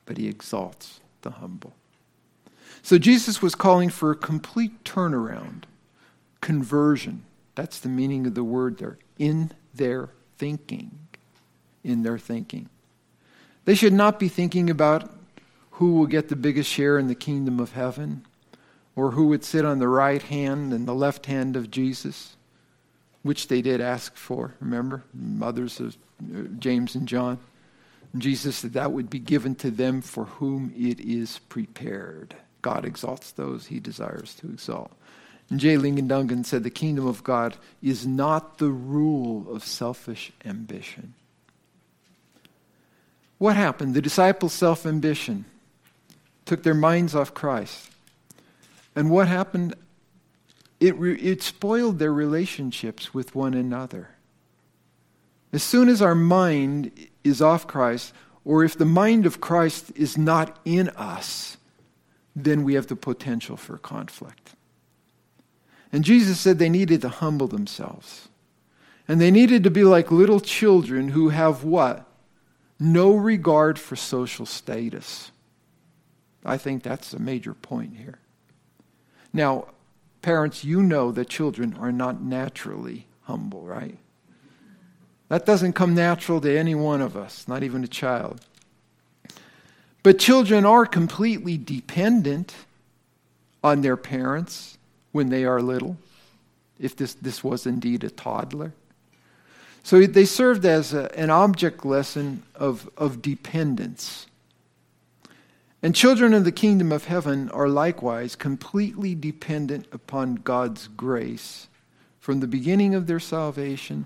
but 0.06 0.18
he 0.18 0.28
exalts 0.28 1.02
the 1.26 1.32
humble. 1.32 1.74
So 2.82 2.98
Jesus 2.98 3.42
was 3.42 3.56
calling 3.56 3.90
for 3.90 4.12
a 4.12 4.16
complete 4.16 4.86
turnaround, 4.86 5.64
conversion. 6.40 7.26
That's 7.56 7.80
the 7.80 7.90
meaning 7.90 8.26
of 8.28 8.36
the 8.36 8.44
word 8.44 8.78
there, 8.78 9.00
in 9.18 9.52
their 9.74 10.12
thinking. 10.38 11.00
In 11.84 12.04
their 12.04 12.20
thinking. 12.20 12.70
They 13.66 13.76
should 13.76 13.92
not 13.92 14.20
be 14.20 14.30
thinking 14.30 14.70
about 14.70 15.12
who 15.72 15.94
will 15.94 16.06
get 16.06 16.30
the 16.30 16.36
biggest 16.36 16.70
share 16.70 16.98
in 17.00 17.08
the 17.08 17.16
kingdom 17.16 17.60
of 17.60 17.74
heaven 17.74 18.26
or 18.96 19.12
who 19.12 19.28
would 19.28 19.44
sit 19.44 19.66
on 19.66 19.80
the 19.80 19.88
right 19.88 20.22
hand 20.22 20.72
and 20.72 20.88
the 20.88 20.94
left 20.94 21.26
hand 21.26 21.56
of 21.56 21.72
Jesus, 21.72 22.38
which 23.24 23.48
they 23.48 23.62
did 23.62 23.82
ask 23.82 24.16
for, 24.16 24.54
remember? 24.60 25.04
Mothers 25.14 25.80
of 25.80 25.98
uh, 26.22 26.44
James 26.60 26.96
and 26.96 27.08
John. 27.08 27.40
Jesus 28.22 28.58
said 28.58 28.74
that 28.74 28.92
would 28.92 29.10
be 29.10 29.20
given 29.20 29.56
to 29.56 29.72
them 29.72 30.02
for 30.02 30.26
whom 30.26 30.74
it 30.78 31.00
is 31.00 31.40
prepared. 31.50 32.36
God 32.62 32.86
exalts 32.86 33.32
those 33.32 33.68
he 33.68 33.80
desires 33.80 34.34
to 34.36 34.48
exalt. 34.48 34.92
And 35.50 35.60
J. 35.60 35.76
Ligon 35.76 36.08
Duncan 36.08 36.44
said 36.44 36.64
the 36.64 36.70
kingdom 36.70 37.06
of 37.06 37.24
God 37.24 37.58
is 37.82 38.08
not 38.08 38.58
the 38.58 38.72
rule 38.72 39.46
of 39.54 39.64
selfish 39.64 40.32
ambition. 40.44 41.14
What 43.38 43.56
happened? 43.56 43.94
The 43.94 44.02
disciples' 44.02 44.54
self 44.54 44.86
ambition 44.86 45.46
took 46.46 46.64
their 46.64 46.74
minds 46.74 47.14
off 47.14 47.34
Christ. 47.34 47.92
And 48.96 49.12
what 49.12 49.28
happened? 49.28 49.76
It, 50.80 50.98
re- 50.98 51.20
it 51.20 51.44
spoiled 51.44 52.00
their 52.00 52.14
relationships 52.14 53.14
with 53.14 53.36
one 53.36 53.54
another. 53.54 54.15
As 55.56 55.64
soon 55.64 55.88
as 55.88 56.02
our 56.02 56.16
mind 56.16 56.92
is 57.24 57.42
off 57.42 57.66
Christ, 57.66 58.12
or 58.44 58.66
if 58.66 58.78
the 58.78 58.84
mind 58.84 59.26
of 59.26 59.40
Christ 59.40 59.90
is 59.96 60.18
not 60.18 60.60
in 60.66 60.90
us, 60.90 61.56
then 62.36 62.66
we 62.66 62.74
have 62.74 62.88
the 62.88 62.98
potential 62.98 63.56
for 63.56 63.78
conflict. 63.78 64.50
And 65.94 66.04
Jesus 66.04 66.42
said 66.42 66.60
they 66.60 66.68
needed 66.68 67.00
to 67.04 67.08
humble 67.08 67.48
themselves. 67.48 68.28
And 69.08 69.22
they 69.22 69.32
needed 69.32 69.64
to 69.64 69.72
be 69.72 69.86
like 69.86 70.12
little 70.12 70.42
children 70.42 71.08
who 71.08 71.30
have 71.30 71.64
what? 71.64 72.06
No 72.78 73.16
regard 73.16 73.80
for 73.80 73.96
social 73.96 74.46
status. 74.46 75.32
I 76.44 76.58
think 76.58 76.84
that's 76.84 77.14
a 77.14 77.20
major 77.20 77.54
point 77.54 77.96
here. 77.96 78.20
Now, 79.32 79.68
parents, 80.22 80.66
you 80.66 80.84
know 80.84 81.14
that 81.14 81.30
children 81.30 81.78
are 81.80 81.94
not 81.94 82.22
naturally 82.22 83.08
humble, 83.22 83.62
right? 83.62 84.00
That 85.28 85.46
doesn't 85.46 85.74
come 85.74 85.96
natural 85.96 86.40
to 86.42 86.58
any 86.58 86.76
one 86.76 87.02
of 87.02 87.18
us, 87.18 87.48
not 87.48 87.64
even 87.64 87.84
a 87.84 87.88
child. 87.88 88.42
But 90.04 90.20
children 90.20 90.66
are 90.66 90.86
completely 90.86 91.58
dependent 91.58 92.54
on 93.64 93.82
their 93.82 93.98
parents 93.98 94.78
when 95.12 95.30
they 95.30 95.46
are 95.46 95.62
little, 95.62 95.98
if 96.80 96.96
this, 96.96 97.16
this 97.16 97.44
was 97.44 97.66
indeed 97.66 98.04
a 98.04 98.12
toddler. 98.12 98.74
So 99.82 100.06
they 100.06 100.26
served 100.26 100.66
as 100.66 100.94
a, 100.94 101.18
an 101.18 101.32
object 101.32 101.86
lesson 101.86 102.44
of, 102.54 102.90
of 102.98 103.22
dependence. 103.22 104.28
And 105.82 105.96
children 105.96 106.34
of 106.34 106.44
the 106.44 106.52
kingdom 106.52 106.92
of 106.92 107.06
heaven 107.06 107.50
are 107.50 107.68
likewise 107.68 108.36
completely 108.36 109.16
dependent 109.16 109.88
upon 109.92 110.36
God's 110.36 110.88
grace 110.88 111.68
from 112.20 112.40
the 112.40 112.48
beginning 112.48 112.94
of 112.94 113.08
their 113.08 113.20
salvation 113.20 114.06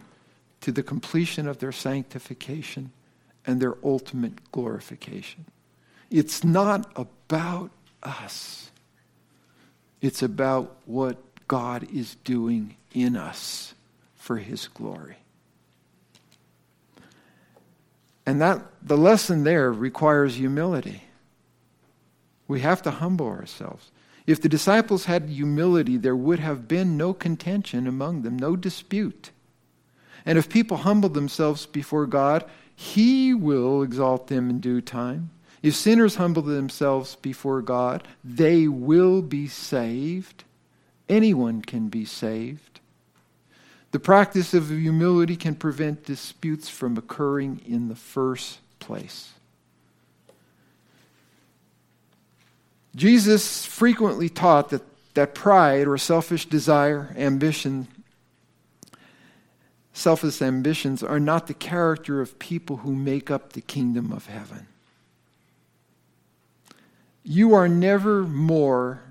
to 0.61 0.71
the 0.71 0.83
completion 0.83 1.47
of 1.47 1.59
their 1.59 1.71
sanctification 1.71 2.91
and 3.45 3.61
their 3.61 3.75
ultimate 3.83 4.51
glorification. 4.51 5.45
It's 6.09 6.43
not 6.43 6.91
about 6.95 7.71
us, 8.03 8.71
it's 10.01 10.21
about 10.21 10.77
what 10.85 11.17
God 11.47 11.87
is 11.93 12.15
doing 12.23 12.77
in 12.93 13.15
us 13.15 13.73
for 14.15 14.37
his 14.37 14.67
glory. 14.67 15.17
And 18.25 18.39
that 18.41 18.61
the 18.81 18.97
lesson 18.97 19.43
there 19.43 19.71
requires 19.71 20.35
humility. 20.35 21.03
We 22.47 22.61
have 22.61 22.81
to 22.83 22.91
humble 22.91 23.27
ourselves. 23.27 23.91
If 24.27 24.39
the 24.39 24.49
disciples 24.49 25.05
had 25.05 25.29
humility, 25.29 25.97
there 25.97 26.15
would 26.15 26.39
have 26.39 26.67
been 26.67 26.95
no 26.95 27.13
contention 27.13 27.87
among 27.87 28.21
them, 28.21 28.37
no 28.37 28.55
dispute. 28.55 29.31
And 30.25 30.37
if 30.37 30.49
people 30.49 30.77
humble 30.77 31.09
themselves 31.09 31.65
before 31.65 32.05
God, 32.05 32.45
He 32.75 33.33
will 33.33 33.83
exalt 33.83 34.27
them 34.27 34.49
in 34.49 34.59
due 34.59 34.81
time. 34.81 35.31
If 35.61 35.75
sinners 35.75 36.15
humble 36.15 36.41
themselves 36.41 37.15
before 37.15 37.61
God, 37.61 38.07
they 38.23 38.67
will 38.67 39.21
be 39.21 39.47
saved. 39.47 40.43
Anyone 41.09 41.61
can 41.61 41.89
be 41.89 42.05
saved. 42.05 42.79
The 43.91 43.99
practice 43.99 44.53
of 44.53 44.69
humility 44.69 45.35
can 45.35 45.55
prevent 45.55 46.05
disputes 46.05 46.69
from 46.69 46.95
occurring 46.97 47.61
in 47.65 47.87
the 47.89 47.95
first 47.95 48.59
place. 48.79 49.33
Jesus 52.95 53.65
frequently 53.65 54.29
taught 54.29 54.69
that, 54.69 54.83
that 55.15 55.33
pride 55.33 55.87
or 55.87 55.97
selfish 55.97 56.45
desire, 56.45 57.13
ambition, 57.17 57.87
selfish 59.99 60.41
ambitions 60.41 61.03
are 61.03 61.19
not 61.19 61.47
the 61.47 61.53
character 61.53 62.21
of 62.21 62.39
people 62.39 62.77
who 62.77 62.95
make 62.95 63.29
up 63.29 63.53
the 63.53 63.61
kingdom 63.61 64.13
of 64.13 64.27
heaven. 64.27 64.67
You 67.23 67.53
are 67.53 67.67
never 67.67 68.23
more 68.23 69.01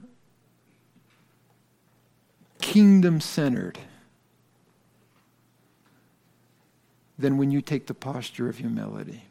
kingdom 2.61 3.21
centered 3.21 3.79
than 7.19 7.37
when 7.37 7.51
you 7.51 7.61
take 7.61 7.87
the 7.87 7.95
posture 7.95 8.49
of 8.49 8.59
humility. 8.59 9.25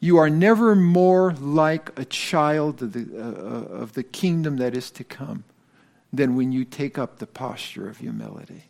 You 0.00 0.18
are 0.18 0.28
never 0.28 0.74
more 0.74 1.32
like 1.32 1.98
a 1.98 2.04
child 2.04 2.82
of 2.82 2.92
the, 2.92 3.06
uh, 3.16 3.72
of 3.72 3.94
the 3.94 4.02
kingdom 4.02 4.58
that 4.58 4.76
is 4.76 4.90
to 4.92 5.04
come 5.04 5.44
than 6.12 6.36
when 6.36 6.52
you 6.52 6.64
take 6.64 6.98
up 6.98 7.18
the 7.18 7.26
posture 7.26 7.88
of 7.88 7.98
humility. 7.98 8.64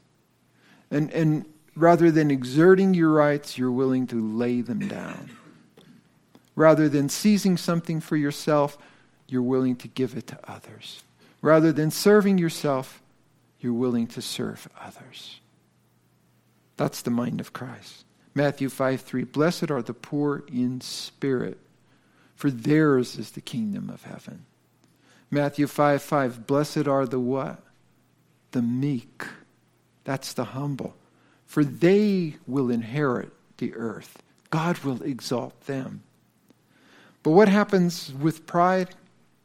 And, 0.93 1.11
and 1.13 1.47
rather 1.75 2.11
than 2.11 2.31
exerting 2.31 2.93
your 2.93 3.11
rights, 3.11 3.57
you're 3.57 3.73
willing 3.73 4.07
to 4.09 4.21
lay 4.21 4.61
them 4.61 4.87
down. 4.87 5.31
Rather 6.55 6.87
than 6.89 7.09
seizing 7.09 7.57
something 7.57 7.99
for 7.99 8.15
yourself, 8.15 8.77
you're 9.27 9.43
willing 9.43 9.75
to 9.77 9.89
give 9.89 10.15
it 10.17 10.27
to 10.29 10.39
others. 10.47 11.03
Rather 11.41 11.73
than 11.73 11.91
serving 11.91 12.37
yourself, 12.37 13.03
you're 13.59 13.73
willing 13.73 14.07
to 14.09 14.21
serve 14.21 14.69
others. 14.79 15.41
That's 16.77 17.01
the 17.01 17.11
mind 17.11 17.41
of 17.41 17.55
Christ. 17.55 18.05
Matthew 18.35 18.69
5 18.69 19.01
3 19.01 19.25
Blessed 19.25 19.71
are 19.71 19.83
the 19.83 19.95
poor 19.95 20.45
in 20.49 20.83
spirit, 20.83 21.59
for 22.35 22.51
theirs 22.51 23.17
is 23.19 23.31
the 23.31 23.41
kingdom 23.41 23.89
of 23.89 24.05
heaven. 24.05 24.45
Matthew 25.31 25.67
5 25.67 26.03
5 26.03 26.47
Blessed 26.47 26.87
are 26.87 27.07
the 27.07 27.21
what? 27.21 27.63
The 28.51 28.63
meek. 28.63 29.25
That's 30.05 30.33
the 30.33 30.45
humble. 30.45 30.95
For 31.47 31.65
they 31.65 32.37
will 32.47 32.71
inherit 32.71 33.33
the 33.59 33.75
earth. 33.75 34.23
God 34.51 34.79
will 34.79 35.03
exalt 35.03 35.61
them. 35.67 36.03
But 37.23 37.31
what 37.31 37.49
happens 37.49 38.13
with 38.13 38.47
pride? 38.47 38.95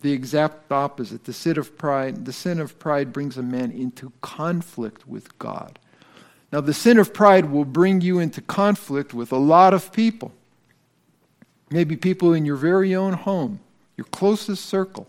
The 0.01 0.11
exact 0.11 0.71
opposite. 0.71 1.25
The 1.25 1.33
sin 1.33 1.57
of 1.57 1.77
pride, 1.77 2.25
the 2.25 2.33
sin 2.33 2.59
of 2.59 2.79
pride 2.79 3.13
brings 3.13 3.37
a 3.37 3.43
man 3.43 3.71
into 3.71 4.11
conflict 4.21 5.07
with 5.07 5.37
God. 5.39 5.79
Now, 6.51 6.61
the 6.61 6.73
sin 6.73 6.97
of 6.97 7.13
pride 7.13 7.51
will 7.51 7.65
bring 7.65 8.01
you 8.01 8.19
into 8.19 8.41
conflict 8.41 9.13
with 9.13 9.31
a 9.31 9.37
lot 9.37 9.73
of 9.73 9.91
people. 9.91 10.31
Maybe 11.69 11.97
people 11.97 12.33
in 12.33 12.45
your 12.45 12.55
very 12.55 12.95
own 12.95 13.13
home, 13.13 13.59
your 13.97 14.05
closest 14.05 14.65
circle. 14.65 15.07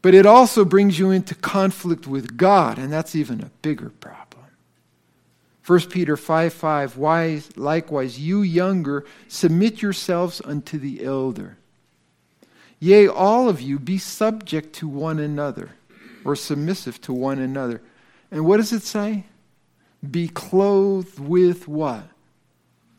But 0.00 0.14
it 0.14 0.26
also 0.26 0.64
brings 0.64 0.98
you 0.98 1.10
into 1.10 1.34
conflict 1.34 2.06
with 2.06 2.36
God, 2.36 2.78
and 2.78 2.92
that's 2.92 3.16
even 3.16 3.40
a 3.40 3.50
bigger 3.62 3.90
problem. 3.90 4.44
1 5.66 5.80
Peter 5.90 6.16
5 6.16 6.52
5, 6.52 6.96
Why, 6.96 7.42
likewise, 7.56 8.18
you 8.18 8.42
younger, 8.42 9.04
submit 9.26 9.82
yourselves 9.82 10.40
unto 10.44 10.78
the 10.78 11.04
elder. 11.04 11.58
Yea, 12.80 13.08
all 13.08 13.48
of 13.48 13.60
you 13.60 13.78
be 13.78 13.98
subject 13.98 14.72
to 14.76 14.88
one 14.88 15.18
another, 15.18 15.70
or 16.24 16.36
submissive 16.36 17.00
to 17.02 17.12
one 17.12 17.38
another. 17.38 17.82
And 18.30 18.46
what 18.46 18.58
does 18.58 18.72
it 18.72 18.82
say? 18.82 19.24
Be 20.08 20.28
clothed 20.28 21.18
with 21.18 21.66
what? 21.66 22.08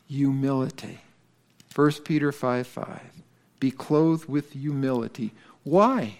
Humility. 0.06 1.00
1 1.74 1.92
Peter 2.04 2.30
5 2.30 2.66
5. 2.66 3.00
Be 3.58 3.70
clothed 3.70 4.28
with 4.28 4.52
humility. 4.52 5.32
Why? 5.64 6.18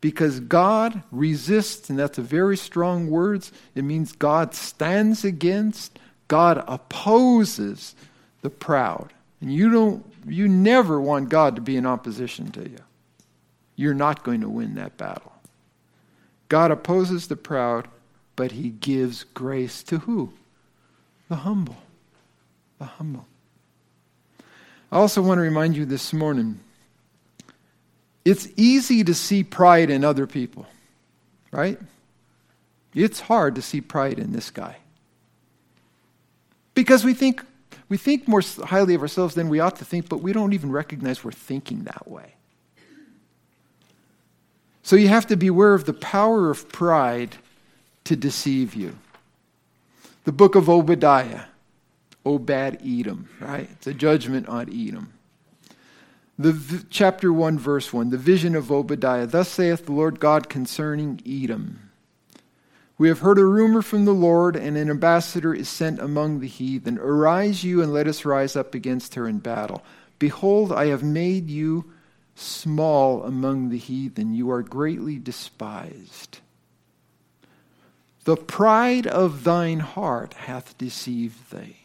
Because 0.00 0.40
God 0.40 1.02
resists, 1.10 1.90
and 1.90 1.98
that's 1.98 2.18
a 2.18 2.22
very 2.22 2.56
strong 2.56 3.10
word. 3.10 3.46
It 3.74 3.82
means 3.82 4.12
God 4.12 4.54
stands 4.54 5.24
against, 5.24 5.98
God 6.28 6.64
opposes 6.66 7.94
the 8.40 8.50
proud. 8.50 9.12
And 9.40 9.52
you 9.52 9.70
don't 9.70 10.04
you 10.26 10.48
never 10.48 11.00
want 11.00 11.28
God 11.28 11.56
to 11.56 11.62
be 11.62 11.76
in 11.76 11.86
opposition 11.86 12.50
to 12.52 12.68
you. 12.68 12.78
You're 13.76 13.94
not 13.94 14.22
going 14.22 14.42
to 14.42 14.48
win 14.48 14.74
that 14.74 14.96
battle. 14.96 15.32
God 16.48 16.70
opposes 16.70 17.28
the 17.28 17.36
proud, 17.36 17.88
but 18.36 18.52
he 18.52 18.68
gives 18.70 19.24
grace 19.24 19.82
to 19.84 19.98
who? 19.98 20.32
The 21.28 21.36
humble. 21.36 21.76
The 22.78 22.84
humble. 22.84 23.26
I 24.92 24.96
also 24.98 25.22
want 25.22 25.38
to 25.38 25.42
remind 25.42 25.76
you 25.76 25.86
this 25.86 26.12
morning 26.12 26.60
it's 28.24 28.48
easy 28.56 29.02
to 29.04 29.14
see 29.14 29.42
pride 29.42 29.90
in 29.90 30.04
other 30.04 30.26
people, 30.26 30.66
right? 31.50 31.78
It's 32.94 33.20
hard 33.20 33.54
to 33.54 33.62
see 33.62 33.80
pride 33.80 34.18
in 34.18 34.32
this 34.32 34.50
guy. 34.50 34.76
Because 36.74 37.04
we 37.04 37.14
think, 37.14 37.42
we 37.88 37.96
think 37.96 38.28
more 38.28 38.42
highly 38.64 38.94
of 38.94 39.02
ourselves 39.02 39.34
than 39.34 39.48
we 39.48 39.60
ought 39.60 39.76
to 39.76 39.84
think, 39.84 40.08
but 40.08 40.22
we 40.22 40.32
don't 40.32 40.52
even 40.52 40.70
recognize 40.70 41.24
we're 41.24 41.32
thinking 41.32 41.84
that 41.84 42.08
way. 42.08 42.34
So 44.82 44.96
you 44.96 45.08
have 45.08 45.26
to 45.28 45.36
beware 45.36 45.74
of 45.74 45.84
the 45.84 45.92
power 45.92 46.50
of 46.50 46.68
pride 46.68 47.36
to 48.04 48.16
deceive 48.16 48.74
you. 48.74 48.96
The 50.24 50.32
book 50.32 50.54
of 50.54 50.68
Obadiah, 50.68 51.44
Obed 52.26 52.50
Edom, 52.50 53.28
right? 53.40 53.68
It's 53.72 53.86
a 53.86 53.94
judgment 53.94 54.48
on 54.48 54.68
Edom. 54.68 55.12
The 56.40 56.52
v- 56.52 56.86
chapter 56.88 57.30
1 57.30 57.58
verse 57.58 57.92
1, 57.92 58.08
the 58.08 58.16
vision 58.16 58.56
of 58.56 58.72
Obadiah. 58.72 59.26
Thus 59.26 59.50
saith 59.50 59.84
the 59.84 59.92
Lord 59.92 60.20
God 60.20 60.48
concerning 60.48 61.20
Edom. 61.26 61.90
We 62.96 63.08
have 63.08 63.18
heard 63.18 63.38
a 63.38 63.44
rumor 63.44 63.82
from 63.82 64.06
the 64.06 64.14
Lord, 64.14 64.56
and 64.56 64.74
an 64.74 64.88
ambassador 64.88 65.52
is 65.52 65.68
sent 65.68 66.00
among 66.00 66.40
the 66.40 66.48
heathen. 66.48 66.96
Arise 66.96 67.62
you, 67.62 67.82
and 67.82 67.92
let 67.92 68.08
us 68.08 68.24
rise 68.24 68.56
up 68.56 68.74
against 68.74 69.16
her 69.16 69.28
in 69.28 69.40
battle. 69.40 69.84
Behold, 70.18 70.72
I 70.72 70.86
have 70.86 71.02
made 71.02 71.50
you 71.50 71.92
small 72.34 73.22
among 73.22 73.68
the 73.68 73.76
heathen. 73.76 74.32
You 74.32 74.50
are 74.50 74.62
greatly 74.62 75.18
despised. 75.18 76.38
The 78.24 78.36
pride 78.36 79.06
of 79.06 79.44
thine 79.44 79.80
heart 79.80 80.32
hath 80.32 80.78
deceived 80.78 81.54
thee. 81.54 81.76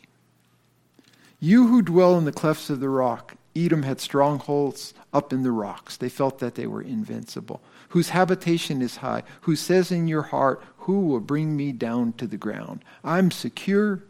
You 1.42 1.68
who 1.68 1.82
dwell 1.82 2.18
in 2.18 2.24
the 2.24 2.32
clefts 2.32 2.70
of 2.70 2.80
the 2.80 2.88
rock, 2.88 3.36
Edom 3.56 3.84
had 3.84 4.02
strongholds 4.02 4.94
up 5.14 5.32
in 5.32 5.44
the 5.44 5.52
rocks. 5.52 5.96
They 5.96 6.10
felt 6.10 6.40
that 6.40 6.56
they 6.56 6.68
were 6.68 6.82
invincible. 6.82 7.62
Whose 7.90 8.10
habitation 8.10 8.82
is 8.82 8.98
high, 8.98 9.24
who 9.42 9.56
says 9.56 9.92
in 9.92 10.08
your 10.08 10.24
heart, 10.24 10.62
Who 10.80 11.02
will 11.02 11.22
bring 11.22 11.56
me 11.56 11.72
down 11.72 12.14
to 12.14 12.28
the 12.28 12.38
ground? 12.38 12.84
I'm 13.04 13.32
secure. 13.32 14.04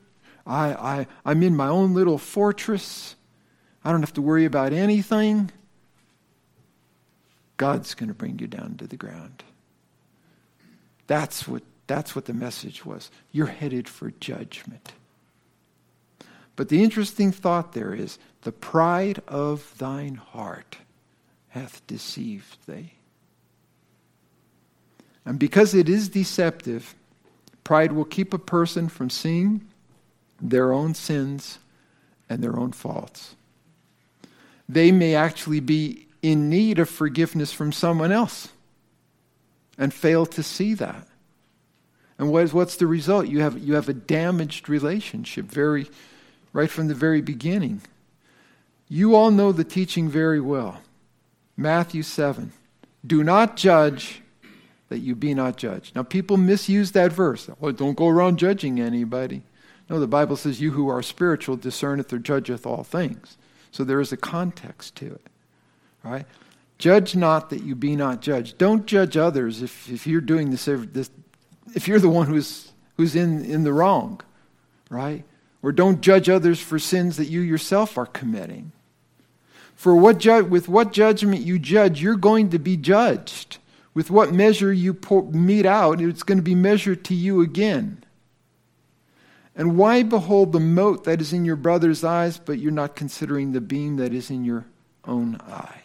I, 0.48 0.74
I, 0.74 1.08
I'm 1.24 1.44
in 1.44 1.56
my 1.56 1.68
own 1.68 1.94
little 1.94 2.18
fortress. 2.18 3.16
I 3.84 3.92
don't 3.92 4.02
have 4.02 4.14
to 4.14 4.22
worry 4.22 4.46
about 4.46 4.74
anything. 4.74 5.52
God's 7.58 7.94
going 7.94 8.10
to 8.10 8.16
bring 8.16 8.40
you 8.40 8.48
down 8.48 8.76
to 8.78 8.88
the 8.88 8.98
ground. 8.98 9.44
That's 11.08 11.48
what, 11.48 11.64
that's 11.88 12.16
what 12.16 12.26
the 12.26 12.34
message 12.34 12.86
was. 12.86 13.12
You're 13.32 13.48
headed 13.48 13.88
for 13.88 14.12
judgment. 14.20 14.94
But 16.56 16.70
the 16.70 16.84
interesting 16.84 17.32
thought 17.32 17.74
there 17.74 17.94
is 17.94 18.18
the 18.42 18.52
pride 18.52 19.22
of 19.28 19.78
thine 19.78 20.16
heart 20.16 20.78
hath 21.50 21.86
deceived 21.88 22.58
thee. 22.68 22.94
And 25.26 25.40
because 25.40 25.74
it 25.74 25.90
is 25.90 26.10
deceptive, 26.10 26.96
pride 27.64 27.92
will 27.92 28.06
keep 28.06 28.34
a 28.34 28.40
person 28.40 28.88
from 28.90 29.10
seeing 29.10 29.66
their 30.42 30.72
own 30.72 30.94
sins 30.94 31.60
and 32.30 32.44
their 32.44 32.58
own 32.58 32.72
faults. 32.72 33.36
They 34.70 34.92
may 34.92 35.16
actually 35.16 35.60
be 35.60 36.08
in 36.22 36.50
need 36.50 36.80
of 36.80 36.90
forgiveness 36.90 37.52
from 37.54 37.72
someone 37.72 38.12
else 38.12 38.50
and 39.78 39.94
fail 39.94 40.26
to 40.26 40.44
see 40.44 40.74
that. 40.76 41.08
And 42.18 42.32
what 42.32 42.44
is, 42.44 42.54
what's 42.54 42.78
the 42.78 42.88
result? 42.88 43.28
You 43.28 43.42
have, 43.42 43.58
you 43.58 43.74
have 43.74 43.90
a 43.90 43.94
damaged 43.94 44.70
relationship 44.70 45.46
very, 45.46 45.88
right 46.56 46.72
from 46.72 46.88
the 46.88 46.96
very 46.96 47.20
beginning. 47.20 47.82
You 48.88 49.14
all 49.14 49.30
know 49.30 49.52
the 49.52 49.66
teaching 49.66 50.08
very 50.08 50.40
well. 50.40 50.80
Matthew 51.58 52.02
7. 52.02 52.54
Do 53.06 53.26
not 53.26 53.58
judge 53.58 54.22
that 54.88 55.00
you 55.00 55.16
be 55.16 55.34
not 55.34 55.58
judged. 55.58 55.98
Now, 55.98 56.04
people 56.04 56.38
misuse 56.38 56.94
that 56.94 57.12
verse. 57.12 57.50
Well, 57.60 57.74
don't 57.74 57.98
go 57.98 58.08
around 58.08 58.40
judging 58.40 58.80
anybody. 58.80 59.42
No, 59.90 60.00
the 60.00 60.08
Bible 60.08 60.38
says, 60.38 60.62
You 60.62 60.72
who 60.72 60.88
are 60.88 61.04
spiritual 61.04 61.58
discerneth 61.58 62.14
or 62.14 62.20
judgeth 62.20 62.66
all 62.66 62.86
things. 62.86 63.38
So 63.72 63.84
there 63.84 64.00
is 64.00 64.14
a 64.14 64.18
context 64.18 64.96
to 64.96 65.08
it. 65.08 65.28
Right? 66.04 66.26
Judge 66.78 67.18
not 67.18 67.50
that 67.50 67.64
you 67.64 67.76
be 67.76 67.98
not 67.98 68.22
judged. 68.22 68.58
Don't 68.58 68.86
judge 68.86 69.18
others 69.18 69.62
if, 69.62 69.90
if 69.90 70.08
you're 70.08 70.22
doing 70.22 70.52
this, 70.52 70.66
this 70.66 71.10
if 71.76 71.90
you're 71.90 72.00
the 72.00 72.10
one 72.10 72.28
who's, 72.28 72.72
who's 72.96 73.14
in, 73.14 73.44
in 73.44 73.66
the 73.66 73.74
wrong. 73.74 74.22
Right? 74.90 75.26
Or 75.66 75.72
don't 75.72 76.02
judge 76.02 76.30
others 76.30 76.60
for 76.60 76.78
sins 76.78 77.18
that 77.18 77.26
you 77.26 77.42
yourself 77.42 77.98
are 77.98 78.06
committing. 78.06 78.72
For 79.74 79.96
what 79.96 80.20
ju- 80.20 80.46
with 80.46 80.70
what 80.70 80.94
judgment 80.94 81.42
you 81.42 81.58
judge, 81.58 82.00
you're 82.00 82.18
going 82.18 82.52
to 82.52 82.60
be 82.60 82.78
judged. 82.78 83.58
With 83.96 84.12
what 84.12 84.32
measure 84.32 84.72
you 84.72 84.94
pour, 84.94 85.24
mete 85.24 85.66
out, 85.66 86.02
it's 86.02 86.22
going 86.22 86.38
to 86.38 86.44
be 86.44 86.54
measured 86.54 87.04
to 87.06 87.16
you 87.16 87.42
again. 87.42 88.04
And 89.56 89.76
why 89.76 90.04
behold 90.04 90.52
the 90.52 90.60
mote 90.60 91.04
that 91.06 91.20
is 91.20 91.34
in 91.34 91.46
your 91.46 91.56
brother's 91.56 92.04
eyes, 92.04 92.38
but 92.38 92.60
you're 92.60 92.72
not 92.72 92.96
considering 92.96 93.52
the 93.52 93.60
beam 93.60 93.96
that 93.96 94.14
is 94.14 94.30
in 94.30 94.46
your 94.46 94.68
own 95.04 95.38
eye? 95.48 95.82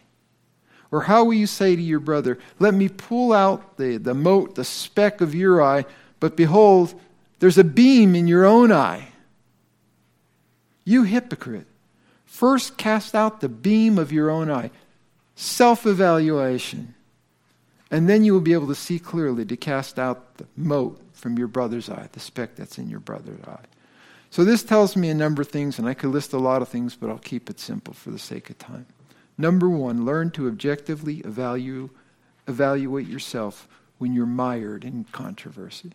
Or 0.91 1.05
how 1.05 1.25
will 1.25 1.33
you 1.33 1.47
say 1.47 1.75
to 1.75 1.81
your 1.81 2.01
brother, 2.01 2.39
Let 2.59 2.75
me 2.75 2.91
pull 2.91 3.33
out 3.33 3.79
the, 3.79 3.97
the 3.97 4.13
mote, 4.13 4.57
the 4.57 4.65
speck 4.65 5.23
of 5.23 5.35
your 5.35 5.63
eye, 5.63 5.87
but 6.19 6.37
behold, 6.37 6.93
there's 7.39 7.57
a 7.57 7.65
beam 7.65 8.15
in 8.15 8.29
your 8.29 8.45
own 8.45 8.71
eye? 8.71 9.10
You 10.91 11.05
hypocrite. 11.05 11.69
First 12.25 12.77
cast 12.77 13.15
out 13.15 13.41
the 13.41 13.49
beam 13.49 13.97
of 13.97 14.11
your 14.11 14.29
own 14.29 14.51
eye. 14.51 14.73
Self 15.37 15.87
evaluation. 15.87 16.97
And 17.93 18.09
then 18.09 18.25
you 18.25 18.33
will 18.33 18.41
be 18.41 18.55
able 18.55 18.67
to 18.67 18.75
see 18.75 18.99
clearly 18.99 19.45
to 19.45 19.57
cast 19.57 20.01
out 20.01 20.39
the 20.39 20.49
mote 20.57 21.01
from 21.13 21.39
your 21.39 21.47
brother's 21.47 21.89
eye, 21.89 22.09
the 22.11 22.19
speck 22.19 22.57
that's 22.57 22.77
in 22.77 22.91
your 22.91 22.99
brother's 22.99 23.41
eye. 23.45 23.67
So 24.31 24.43
this 24.43 24.65
tells 24.65 24.97
me 24.97 25.11
a 25.11 25.15
number 25.15 25.43
of 25.43 25.49
things, 25.49 25.79
and 25.79 25.89
I 25.89 25.95
could 25.95 26.11
list 26.11 26.33
a 26.33 26.39
lot 26.39 26.61
of 26.61 26.69
things, 26.69 26.97
but 26.97 27.09
I'll 27.09 27.19
keep 27.19 27.49
it 27.49 27.61
simple 27.61 27.95
for 27.95 28.11
the 28.11 28.19
sake 28.19 28.51
of 28.51 28.59
time. 28.59 28.87
Number 29.39 29.69
one, 29.69 30.05
learn 30.05 30.33
to 30.33 30.49
objectively 30.49 31.19
evaluate, 31.19 31.91
evaluate 32.49 33.07
yourself 33.07 33.69
when 33.99 34.13
you're 34.13 34.27
mired 34.27 34.85
in 34.85 35.05
controversy. 35.13 35.93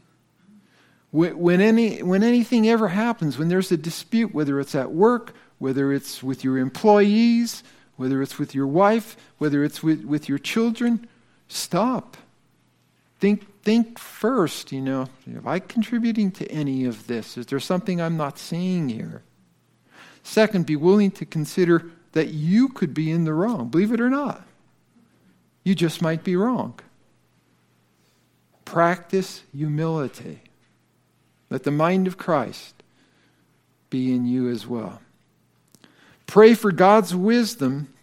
When, 1.16 1.62
any, 1.62 2.04
when 2.04 2.24
anything 2.24 2.68
ever 2.68 2.90
happens, 2.90 3.38
when 3.38 3.48
there's 3.48 3.72
a 3.72 3.78
dispute, 3.78 4.34
whether 4.34 4.60
it's 4.60 4.76
at 4.76 4.92
work, 4.92 5.34
whether 5.60 5.94
it's 5.94 6.22
with 6.22 6.44
your 6.44 6.58
employees, 6.58 7.64
whether 7.96 8.22
it's 8.22 8.38
with 8.38 8.54
your 8.54 8.68
wife, 8.68 9.16
whether 9.38 9.64
it's 9.64 9.82
with, 9.82 10.04
with 10.04 10.28
your 10.28 10.38
children, 10.38 11.08
stop. 11.48 12.18
Think, 13.22 13.64
think 13.64 13.98
first, 13.98 14.74
you 14.74 14.82
know, 14.82 15.08
am 15.26 15.48
I 15.48 15.60
contributing 15.60 16.32
to 16.32 16.52
any 16.52 16.84
of 16.84 17.08
this? 17.08 17.38
Is 17.38 17.46
there 17.46 17.62
something 17.62 18.02
I'm 18.02 18.18
not 18.18 18.38
seeing 18.38 18.90
here? 18.90 19.22
Second, 20.22 20.66
be 20.66 20.76
willing 20.76 21.12
to 21.12 21.26
consider 21.26 21.86
that 22.12 22.28
you 22.28 22.68
could 22.68 22.94
be 22.94 23.10
in 23.10 23.24
the 23.24 23.34
wrong. 23.34 23.70
Believe 23.70 23.94
it 23.94 24.02
or 24.02 24.10
not. 24.10 24.46
You 25.64 25.76
just 25.76 26.02
might 26.02 26.26
be 26.26 26.36
wrong. 26.36 26.78
Practice 28.66 29.44
humility. 29.56 30.42
Let 31.50 31.64
the 31.64 31.72
mind 31.72 32.08
of 32.08 32.18
Christ 32.18 32.76
be 33.90 34.14
in 34.14 34.26
you 34.26 34.50
as 34.50 34.66
well. 34.66 35.02
Pray 36.28 36.54
for 36.54 36.72
God's 36.72 37.16
wisdom 37.16 37.94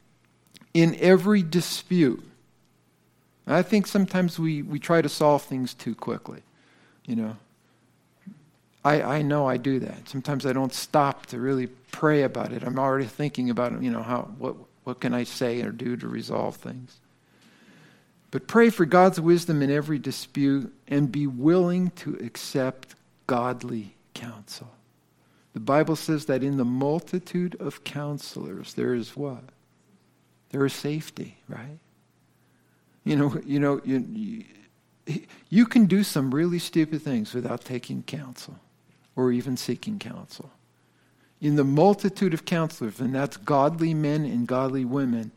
in 0.72 0.96
every 1.00 1.42
dispute. 1.42 2.22
I 3.46 3.62
think 3.62 3.86
sometimes 3.86 4.38
we, 4.38 4.62
we 4.62 4.78
try 4.78 5.02
to 5.02 5.08
solve 5.08 5.42
things 5.42 5.74
too 5.74 5.94
quickly. 5.94 6.42
You 7.04 7.16
know, 7.16 7.36
I, 8.84 9.02
I 9.02 9.22
know 9.22 9.48
I 9.48 9.56
do 9.56 9.80
that. 9.80 10.08
Sometimes 10.08 10.46
I 10.46 10.52
don't 10.52 10.72
stop 10.72 11.26
to 11.26 11.38
really 11.38 11.66
pray 11.90 12.22
about 12.22 12.52
it. 12.52 12.62
I'm 12.62 12.78
already 12.78 13.06
thinking 13.06 13.50
about, 13.50 13.82
you 13.82 13.90
know, 13.90 14.02
how, 14.02 14.30
what, 14.38 14.54
what 14.84 15.00
can 15.00 15.12
I 15.12 15.24
say 15.24 15.62
or 15.62 15.70
do 15.70 15.96
to 15.96 16.08
resolve 16.08 16.56
things. 16.56 16.96
But 18.30 18.46
pray 18.46 18.70
for 18.70 18.86
God's 18.86 19.20
wisdom 19.20 19.60
in 19.60 19.70
every 19.70 19.98
dispute 19.98 20.72
and 20.88 21.12
be 21.12 21.26
willing 21.26 21.90
to 21.96 22.16
accept 22.24 22.94
godly 23.32 23.94
counsel. 24.12 24.70
The 25.54 25.60
Bible 25.60 25.96
says 25.96 26.26
that 26.26 26.42
in 26.42 26.58
the 26.58 26.66
multitude 26.66 27.56
of 27.58 27.82
counselors, 27.82 28.74
there 28.74 28.92
is 28.92 29.16
what? 29.16 29.42
There 30.50 30.66
is 30.66 30.74
safety, 30.74 31.38
right? 31.48 31.78
You 33.04 33.16
know, 33.16 33.40
you 33.46 33.58
know, 33.58 33.80
you, 33.86 34.44
you 35.48 35.64
can 35.64 35.86
do 35.86 36.04
some 36.04 36.34
really 36.34 36.58
stupid 36.58 37.00
things 37.00 37.32
without 37.32 37.64
taking 37.64 38.02
counsel 38.02 38.58
or 39.16 39.32
even 39.32 39.56
seeking 39.56 39.98
counsel. 39.98 40.50
In 41.40 41.56
the 41.56 41.64
multitude 41.64 42.34
of 42.34 42.44
counselors, 42.44 43.00
and 43.00 43.14
that's 43.14 43.38
godly 43.38 43.94
men 43.94 44.26
and 44.26 44.46
godly 44.46 44.84
women, 44.84 45.32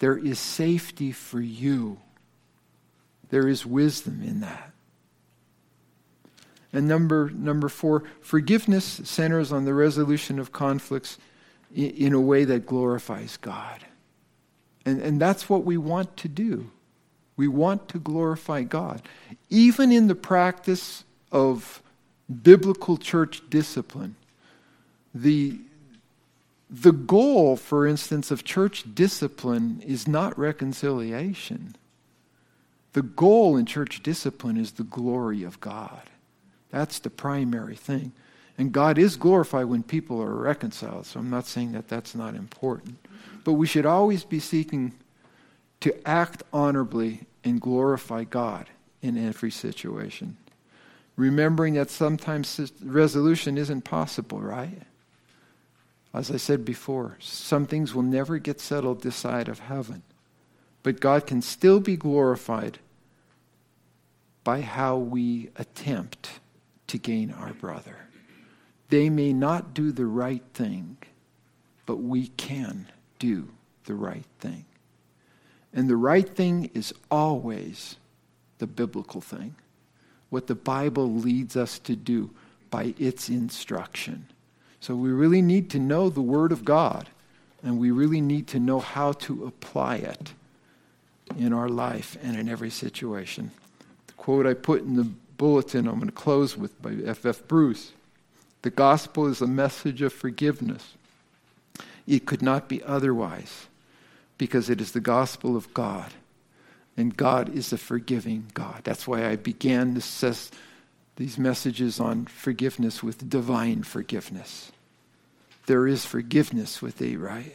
there 0.00 0.18
is 0.18 0.40
safety 0.40 1.12
for 1.12 1.40
you. 1.40 2.00
There 3.28 3.46
is 3.46 3.64
wisdom 3.64 4.20
in 4.20 4.40
that. 4.40 4.72
And 6.76 6.86
number, 6.86 7.30
number 7.30 7.70
four, 7.70 8.02
forgiveness 8.20 9.00
centers 9.04 9.50
on 9.50 9.64
the 9.64 9.72
resolution 9.72 10.38
of 10.38 10.52
conflicts 10.52 11.16
in, 11.74 11.90
in 11.92 12.12
a 12.12 12.20
way 12.20 12.44
that 12.44 12.66
glorifies 12.66 13.38
God. 13.38 13.86
And, 14.84 15.00
and 15.00 15.18
that's 15.18 15.48
what 15.48 15.64
we 15.64 15.78
want 15.78 16.18
to 16.18 16.28
do. 16.28 16.70
We 17.34 17.48
want 17.48 17.88
to 17.88 17.98
glorify 17.98 18.64
God. 18.64 19.00
Even 19.48 19.90
in 19.90 20.06
the 20.06 20.14
practice 20.14 21.04
of 21.32 21.82
biblical 22.42 22.98
church 22.98 23.40
discipline, 23.48 24.16
the, 25.14 25.58
the 26.68 26.92
goal, 26.92 27.56
for 27.56 27.86
instance, 27.86 28.30
of 28.30 28.44
church 28.44 28.84
discipline 28.94 29.82
is 29.86 30.06
not 30.06 30.38
reconciliation. 30.38 31.74
The 32.92 33.00
goal 33.00 33.56
in 33.56 33.64
church 33.64 34.02
discipline 34.02 34.58
is 34.58 34.72
the 34.72 34.84
glory 34.84 35.42
of 35.42 35.58
God. 35.58 36.02
That's 36.76 36.98
the 36.98 37.08
primary 37.08 37.74
thing. 37.74 38.12
And 38.58 38.70
God 38.70 38.98
is 38.98 39.16
glorified 39.16 39.64
when 39.64 39.82
people 39.82 40.20
are 40.20 40.34
reconciled, 40.34 41.06
so 41.06 41.18
I'm 41.18 41.30
not 41.30 41.46
saying 41.46 41.72
that 41.72 41.88
that's 41.88 42.14
not 42.14 42.34
important. 42.34 42.98
But 43.44 43.54
we 43.54 43.66
should 43.66 43.86
always 43.86 44.24
be 44.24 44.40
seeking 44.40 44.92
to 45.80 46.06
act 46.06 46.42
honorably 46.52 47.22
and 47.42 47.62
glorify 47.62 48.24
God 48.24 48.68
in 49.00 49.16
every 49.16 49.50
situation. 49.50 50.36
Remembering 51.16 51.72
that 51.74 51.88
sometimes 51.88 52.70
resolution 52.84 53.56
isn't 53.56 53.84
possible, 53.84 54.42
right? 54.42 54.82
As 56.12 56.30
I 56.30 56.36
said 56.36 56.62
before, 56.62 57.16
some 57.20 57.64
things 57.64 57.94
will 57.94 58.02
never 58.02 58.36
get 58.36 58.60
settled 58.60 59.00
this 59.00 59.16
side 59.16 59.48
of 59.48 59.60
heaven. 59.60 60.02
But 60.82 61.00
God 61.00 61.26
can 61.26 61.40
still 61.40 61.80
be 61.80 61.96
glorified 61.96 62.80
by 64.44 64.60
how 64.60 64.98
we 64.98 65.48
attempt 65.56 66.40
to 66.88 66.98
gain 66.98 67.32
our 67.32 67.52
brother. 67.52 67.96
They 68.88 69.10
may 69.10 69.32
not 69.32 69.74
do 69.74 69.92
the 69.92 70.06
right 70.06 70.42
thing, 70.54 70.96
but 71.86 71.96
we 71.96 72.28
can 72.28 72.86
do 73.18 73.48
the 73.84 73.94
right 73.94 74.26
thing. 74.38 74.64
And 75.72 75.88
the 75.90 75.96
right 75.96 76.28
thing 76.28 76.70
is 76.74 76.94
always 77.10 77.96
the 78.58 78.66
biblical 78.66 79.20
thing, 79.20 79.54
what 80.30 80.46
the 80.46 80.54
Bible 80.54 81.12
leads 81.12 81.56
us 81.56 81.78
to 81.80 81.94
do 81.94 82.30
by 82.70 82.94
its 82.98 83.28
instruction. 83.28 84.26
So 84.80 84.94
we 84.94 85.10
really 85.10 85.42
need 85.42 85.70
to 85.70 85.78
know 85.78 86.08
the 86.08 86.22
Word 86.22 86.52
of 86.52 86.64
God, 86.64 87.08
and 87.62 87.78
we 87.78 87.90
really 87.90 88.20
need 88.20 88.46
to 88.48 88.60
know 88.60 88.80
how 88.80 89.12
to 89.12 89.46
apply 89.46 89.96
it 89.96 90.32
in 91.36 91.52
our 91.52 91.68
life 91.68 92.16
and 92.22 92.36
in 92.36 92.48
every 92.48 92.70
situation. 92.70 93.50
The 94.06 94.12
quote 94.14 94.46
I 94.46 94.54
put 94.54 94.82
in 94.82 94.94
the 94.94 95.10
bulletin 95.36 95.86
I'm 95.86 95.96
going 95.96 96.06
to 96.06 96.12
close 96.12 96.56
with 96.56 96.80
by 96.80 96.96
F. 97.04 97.26
F. 97.26 97.46
Bruce 97.46 97.92
The 98.62 98.70
gospel 98.70 99.26
is 99.26 99.40
a 99.40 99.46
message 99.46 100.02
of 100.02 100.12
forgiveness. 100.12 100.94
It 102.06 102.26
could 102.26 102.42
not 102.42 102.68
be 102.68 102.82
otherwise 102.82 103.66
because 104.38 104.70
it 104.70 104.80
is 104.80 104.92
the 104.92 105.00
gospel 105.00 105.56
of 105.56 105.72
God. 105.74 106.12
And 106.96 107.16
God 107.16 107.54
is 107.54 107.72
a 107.72 107.78
forgiving 107.78 108.50
God. 108.54 108.82
That's 108.84 109.06
why 109.06 109.28
I 109.28 109.36
began 109.36 109.94
this, 109.94 110.50
these 111.16 111.36
messages 111.36 112.00
on 112.00 112.26
forgiveness 112.26 113.02
with 113.02 113.28
divine 113.28 113.82
forgiveness. 113.82 114.72
There 115.66 115.86
is 115.86 116.06
forgiveness 116.06 116.80
with 116.80 116.98
thee, 116.98 117.16
right? 117.16 117.54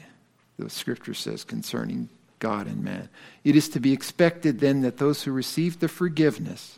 The 0.59 0.69
scripture 0.69 1.13
says 1.13 1.43
concerning 1.43 2.09
God 2.39 2.67
and 2.67 2.83
man. 2.83 3.09
It 3.43 3.55
is 3.55 3.69
to 3.69 3.79
be 3.79 3.93
expected 3.93 4.59
then 4.59 4.81
that 4.81 4.97
those 4.97 5.23
who 5.23 5.31
receive 5.31 5.79
the 5.79 5.87
forgiveness 5.87 6.77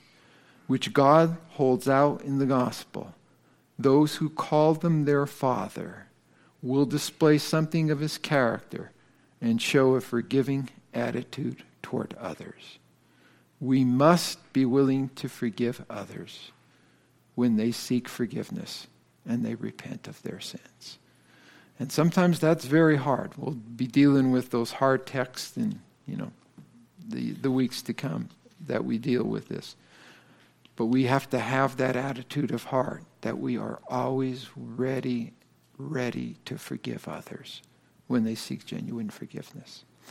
which 0.68 0.94
God 0.94 1.38
holds 1.50 1.90
out 1.90 2.22
in 2.22 2.40
the 2.40 2.46
gospel, 2.46 3.14
those 3.78 4.16
who 4.16 4.30
call 4.30 4.74
them 4.74 5.06
their 5.06 5.26
Father, 5.26 6.08
will 6.62 6.86
display 6.86 7.38
something 7.38 7.92
of 7.92 8.00
his 8.00 8.18
character 8.18 8.92
and 9.42 9.62
show 9.62 9.96
a 9.96 10.02
forgiving 10.02 10.70
attitude 10.94 11.64
toward 11.82 12.16
others. 12.20 12.80
We 13.60 13.84
must 13.84 14.54
be 14.54 14.66
willing 14.66 15.10
to 15.16 15.28
forgive 15.28 15.84
others 15.90 16.52
when 17.36 17.58
they 17.58 17.72
seek 17.72 18.08
forgiveness 18.08 18.88
and 19.26 19.44
they 19.44 19.56
repent 19.56 20.08
of 20.08 20.22
their 20.24 20.40
sins. 20.40 20.98
And 21.80 21.92
sometimes 21.92 22.40
that's 22.40 22.66
very 22.66 22.98
hard. 22.98 23.32
We'll 23.38 23.56
be 23.56 23.88
dealing 23.88 24.32
with 24.32 24.52
those 24.52 24.74
hard 24.74 25.06
texts 25.06 25.58
in, 25.58 25.82
you 26.08 26.16
know, 26.16 26.32
the, 27.06 27.32
the 27.32 27.52
weeks 27.52 27.82
to 27.84 27.94
come 27.94 28.30
that 28.68 28.86
we 28.86 28.98
deal 28.98 29.24
with 29.24 29.50
this. 29.50 29.76
But 30.76 30.88
we 30.88 31.04
have 31.04 31.30
to 31.30 31.40
have 31.40 31.78
that 31.78 31.96
attitude 31.96 32.52
of 32.52 32.66
heart 32.66 33.04
that 33.22 33.38
we 33.38 33.58
are 33.58 33.80
always 33.88 34.50
ready, 34.56 35.34
ready 35.78 36.38
to 36.46 36.58
forgive 36.58 37.08
others 37.08 37.62
when 38.08 38.24
they 38.24 38.36
seek 38.36 38.66
genuine 38.66 39.10
forgiveness. 39.10 39.86